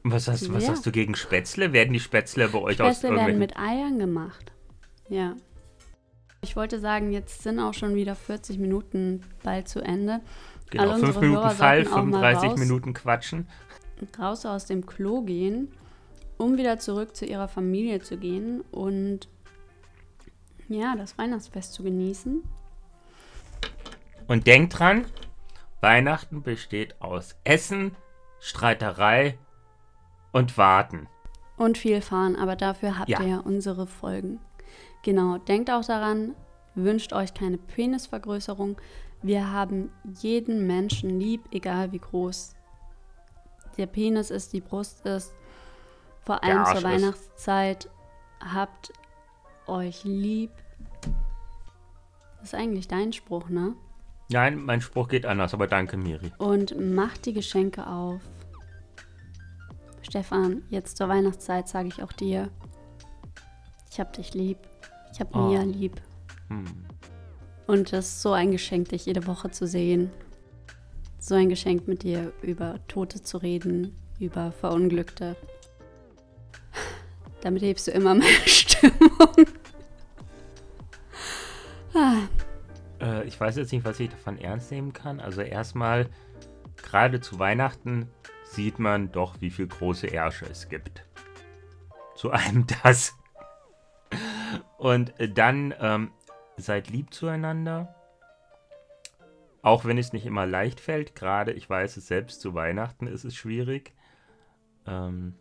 Und 0.05 0.13
Was 0.13 0.29
hast, 0.29 0.53
was 0.53 0.65
Ja. 0.65 0.71
hast 0.71 0.87
du 0.87 0.93
gegen 0.93 1.15
Spätzle? 1.15 1.73
Werden 1.73 1.93
die 1.93 2.01
Spätzle 2.01 2.49
bei 2.49 2.59
euch 2.59 2.81
aus 2.81 2.99
Spätzle 2.99 3.17
werden 3.17 3.39
mit 3.39 3.57
Eiern 3.59 3.99
gemacht. 3.99 4.53
Ja. 5.09 5.35
Ich 6.43 6.57
wollte 6.57 6.81
sagen, 6.81 7.13
jetzt 7.13 7.43
sind 7.43 7.59
auch 7.59 7.75
schon 7.75 7.95
wieder 7.95 8.15
40 8.15 8.59
Minuten 8.59 9.21
bald 9.43 9.69
zu 9.69 9.81
Ende. 9.81 10.21
Genau, 10.71 10.85
alle 10.85 10.93
5 10.95 11.07
unsere 11.09 11.25
Minuten 11.25 11.43
Hörer 11.43 11.51
Fall, 11.51 11.85
sollten 11.85 11.93
auch 11.93 11.97
mal 11.97 12.21
35 12.21 12.51
raus. 12.53 12.59
Minuten 12.59 12.95
quatschen. 12.95 13.49
raus 14.19 14.47
aus 14.47 14.65
dem 14.65 14.87
Klo 14.87 15.21
gehen, 15.23 15.69
um 16.41 16.57
wieder 16.57 16.79
zurück 16.79 17.15
zu 17.15 17.27
ihrer 17.27 17.49
Familie 17.49 18.01
zu 18.01 18.17
gehen 18.17 18.63
und 18.73 19.29
ja, 20.69 20.95
das 20.97 21.19
Weihnachtsfest 21.19 21.75
zu 21.75 21.83
genießen. 21.83 22.43
Und 24.27 24.47
denkt 24.47 24.79
dran, 24.79 25.05
Weihnachten 25.81 26.43
besteht 26.43 27.01
aus 27.03 27.37
Essen, 27.45 27.95
Streiterei 28.39 29.37
und 30.33 30.57
Warten. 30.57 31.09
Und 31.59 31.77
viel 31.77 32.01
fahren, 32.01 32.37
aber 32.37 32.57
dafür 32.57 32.99
habt 32.99 33.11
Ja. 33.11 33.21
ihr 33.21 33.29
ja 33.29 33.39
unsere 33.41 33.87
Folgen. 33.87 34.39
Genau, 35.03 35.37
denkt 35.37 35.71
auch 35.71 35.85
daran, 35.85 36.35
wünscht 36.75 37.13
euch 37.13 37.35
keine 37.35 37.59
Penisvergrößerung. 37.59 38.81
Wir 39.23 39.53
haben 39.53 39.91
jeden 40.23 40.67
Menschen 40.67 41.21
lieb, 41.21 41.43
egal 41.51 41.93
wie 41.93 41.99
groß 41.99 42.55
der 43.77 43.87
Penis 43.87 44.31
ist, 44.31 44.53
die 44.53 44.61
Brust 44.61 45.05
ist. 45.05 45.35
Vor 46.25 46.43
allem 46.45 46.65
zur. 46.67 46.83
Weihnachtszeit 46.83 47.89
habt 48.41 48.93
euch 49.67 50.05
lieb. 50.05 50.51
Das 52.39 52.49
ist 52.49 52.55
eigentlich 52.55 52.89
dein 52.89 53.13
Spruch, 53.13 53.49
ne? 53.49 53.75
Nein, 54.31 54.65
mein 54.65 54.81
Spruch 54.81 55.09
geht 55.09 55.27
anders, 55.27 55.55
aber 55.55 55.67
danke, 55.67 55.97
Miri. 55.97 56.33
Und 56.39 56.79
macht 56.79 57.27
die 57.27 57.33
Geschenke 57.33 57.87
auf. 57.87 58.21
Stefan, 60.03 60.63
jetzt 60.71 60.97
zur 60.97 61.09
Weihnachtszeit 61.09 61.69
sage 61.69 61.89
ich 61.89 62.03
auch 62.03 62.13
dir, 62.13 62.49
ich 63.91 63.99
hab 64.01 64.13
dich 64.13 64.35
lieb. 64.35 64.59
Ich 65.13 65.21
hab 65.21 65.35
Oh. 65.35 65.49
Mia 65.49 65.63
lieb. 65.63 66.01
Hm. 66.49 66.65
Und 67.67 67.93
es 67.93 68.07
ist 68.07 68.23
so 68.23 68.33
ein 68.33 68.53
Geschenk, 68.53 68.89
dich 68.89 69.07
jede 69.07 69.27
Woche 69.27 69.51
zu 69.51 69.67
sehen. 69.67 70.11
So 71.19 71.35
ein 71.35 71.49
Geschenk, 71.49 71.87
mit 71.87 72.03
dir 72.03 72.33
über 72.43 72.79
Tote 72.89 73.23
zu 73.23 73.37
reden, 73.39 73.97
über 74.19 74.53
Verunglückte. 74.53 75.37
Damit 77.43 77.63
hebst 77.63 77.87
du 77.87 77.93
immer 77.93 78.15
meine 78.15 78.25
Stimmung. 78.47 79.47
Ah, 81.95 82.19
Äh, 83.01 83.27
ich 83.27 83.41
weiß 83.41 83.57
jetzt 83.57 83.73
nicht, 83.73 83.85
was 83.85 83.99
ich 84.01 84.11
davon 84.11 84.39
ernst 84.39 84.71
nehmen 84.71 84.93
kann. 84.93 85.21
Also 85.21 85.41
erstmal, 85.41 86.09
gerade 86.77 87.21
zu 87.21 87.39
Weihnachten 87.39 88.09
sieht 88.45 88.79
man 88.79 89.11
doch, 89.13 89.41
wie 89.41 89.51
viel 89.51 89.67
große 89.67 90.09
Ärsche 90.09 90.47
es 90.47 90.69
gibt. 90.69 91.05
Zu 92.15 92.31
einem 92.31 92.67
das. 92.83 93.17
Und 94.79 95.19
äh, 95.19 95.29
dann 95.29 95.75
ähm, 95.81 96.11
seid 96.57 96.91
lieb 96.91 97.13
zueinander. 97.15 97.95
Auch 99.63 99.85
wenn 99.85 99.99
es 99.99 100.13
nicht 100.13 100.27
immer 100.27 100.47
leicht 100.47 100.81
fällt. 100.81 101.15
Gerade, 101.15 101.53
ich 101.53 101.69
weiß 101.69 101.97
es 101.97 102.07
selbst, 102.07 102.41
zu 102.41 102.55
Weihnachten 102.55 103.07
ist 103.07 103.25
es 103.25 103.35
schwierig. 103.35 103.93
Ähm, 104.87 105.35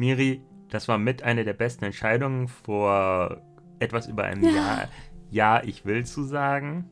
Miri, 0.00 0.40
das 0.70 0.88
war 0.88 0.96
mit 0.96 1.22
einer 1.22 1.44
der 1.44 1.52
besten 1.52 1.84
Entscheidungen 1.84 2.48
vor 2.48 3.42
etwas 3.80 4.06
über 4.08 4.24
einem 4.24 4.42
Ja. 4.42 4.50
Jahr. 4.50 4.88
Ja, 5.30 5.62
ich 5.62 5.84
will 5.84 6.06
zu 6.06 6.24
sagen. 6.24 6.88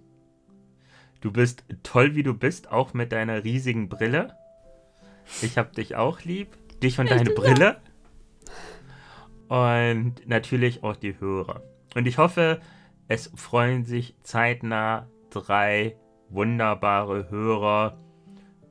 Du 1.23 1.33
bist 1.33 1.65
toll, 1.83 2.15
wie 2.15 2.23
du 2.23 2.35
bist, 2.35 2.71
auch 2.71 2.93
mit 2.93 3.11
deiner 3.13 3.43
riesigen 3.45 3.89
Brille. 3.89 4.37
Ich 5.41 5.57
hab 5.57 5.73
dich 5.73 5.97
auch 5.97 6.21
lieb. 6.23 6.49
Dich 6.83 7.01
und 7.01 7.11
deine 7.11 7.31
Brille. 7.31 7.81
Und 9.49 10.15
natürlich 10.27 10.85
auch 10.85 10.95
die 10.95 11.19
Hörer. 11.19 11.63
Und 11.97 12.07
ich 12.07 12.19
hoffe, 12.19 12.61
es 13.09 13.33
freuen 13.35 13.87
sich 13.87 14.17
zeitnah 14.23 15.09
drei 15.31 15.97
wunderbare 16.29 17.31
Hörer 17.31 17.99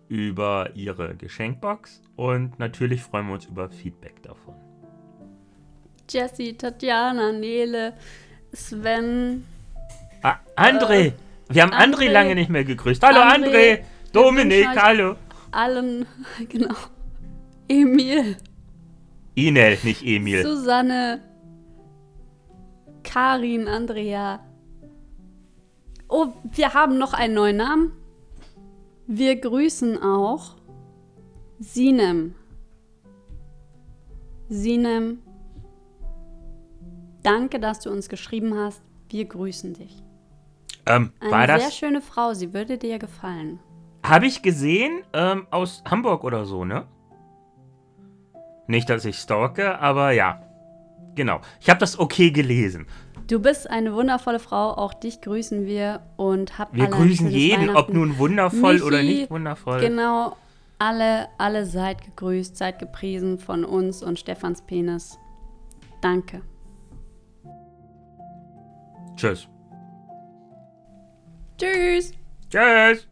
über 0.08 0.70
ihre 0.76 1.16
Geschenkbox. 1.16 2.02
Und 2.16 2.60
natürlich 2.60 3.02
freuen 3.04 3.28
wir 3.28 3.34
uns 3.34 3.46
über 3.46 3.70
Feedback 3.70 4.22
davon. 4.24 4.56
Jessie, 6.10 6.54
Tatjana, 6.54 7.32
Nele, 7.34 7.94
Sven. 8.54 9.44
Ah, 10.24 10.38
André! 10.56 11.14
Wir 11.50 11.62
haben 11.62 11.74
André, 11.74 12.08
André. 12.08 12.12
lange 12.12 12.36
nicht 12.36 12.50
mehr 12.50 12.64
gegrüßt. 12.64 13.04
Hallo 13.04 13.20
André! 13.20 13.46
André, 13.46 13.80
Dominik, 14.14 14.68
hallo! 14.76 15.16
allen, 15.52 16.06
genau. 16.50 16.76
Emil, 17.68 18.38
Inel, 19.36 19.78
nicht 19.84 20.04
Emil. 20.04 20.44
Susanne, 20.44 21.22
Karin, 23.04 23.68
Andrea. 23.68 24.40
Oh, 26.10 26.28
wir 26.44 26.74
haben 26.74 26.98
noch 26.98 27.14
einen 27.14 27.34
neuen 27.34 27.58
Namen. 27.58 27.92
Wir 29.08 29.40
grüßen 29.40 30.02
auch 30.02 30.56
Sinem. 31.60 32.36
Sinem, 34.50 35.20
danke, 37.24 37.60
dass 37.60 37.80
du 37.80 37.90
uns 37.90 38.10
geschrieben 38.10 38.56
hast. 38.58 38.82
Wir 39.10 39.26
grüßen 39.26 39.74
dich. 39.74 40.04
ähm, 40.86 41.12
Eine 41.20 41.32
war 41.32 41.46
sehr 41.48 41.58
das, 41.58 41.76
schöne 41.76 42.02
Frau, 42.02 42.34
sie 42.34 42.54
würde 42.54 42.78
dir 42.78 43.00
gefallen. 43.00 43.60
habe 44.04 44.26
ich 44.28 44.42
gesehen, 44.42 45.04
ähm, 45.14 45.48
aus 45.52 45.84
Hamburg 45.90 46.24
oder 46.24 46.46
so, 46.46 46.64
ne? 46.66 46.86
Nicht, 48.68 48.90
dass 48.90 49.06
ich 49.06 49.18
stalke, 49.18 49.80
aber 49.80 50.12
ja. 50.12 50.44
Genau. 51.16 51.40
Ich 51.62 51.70
habe 51.70 51.80
das 51.80 51.98
okay 51.98 52.32
gelesen. 52.32 52.86
Du 53.28 53.42
bist 53.42 53.70
eine 53.70 53.94
wundervolle 53.94 54.40
Frau, 54.40 54.72
auch 54.72 54.94
dich 54.94 55.20
grüßen 55.20 55.66
wir 55.66 56.02
und 56.16 56.58
hab 56.58 56.74
Wir 56.74 56.88
grüßen 56.88 57.30
jeden, 57.30 57.76
ob 57.76 57.90
nun 57.90 58.18
wundervoll 58.18 58.82
oder 58.82 59.00
Michi, 59.00 59.20
nicht 59.22 59.32
wundervoll. 59.32 59.82
Genau, 59.82 60.38
alle, 60.80 61.28
alle 61.38 61.66
seid 61.66 62.04
gegrüßt, 62.06 62.56
seid 62.56 62.80
gepriesen 62.80 63.38
von 63.38 63.66
uns 63.66 64.02
und 64.02 64.18
Stefans 64.18 64.62
Penis. 64.62 65.20
Danke. 66.00 66.42
Tschüss. 69.18 69.50
Tschüss. 71.58 72.14
Tschüss. 72.50 73.08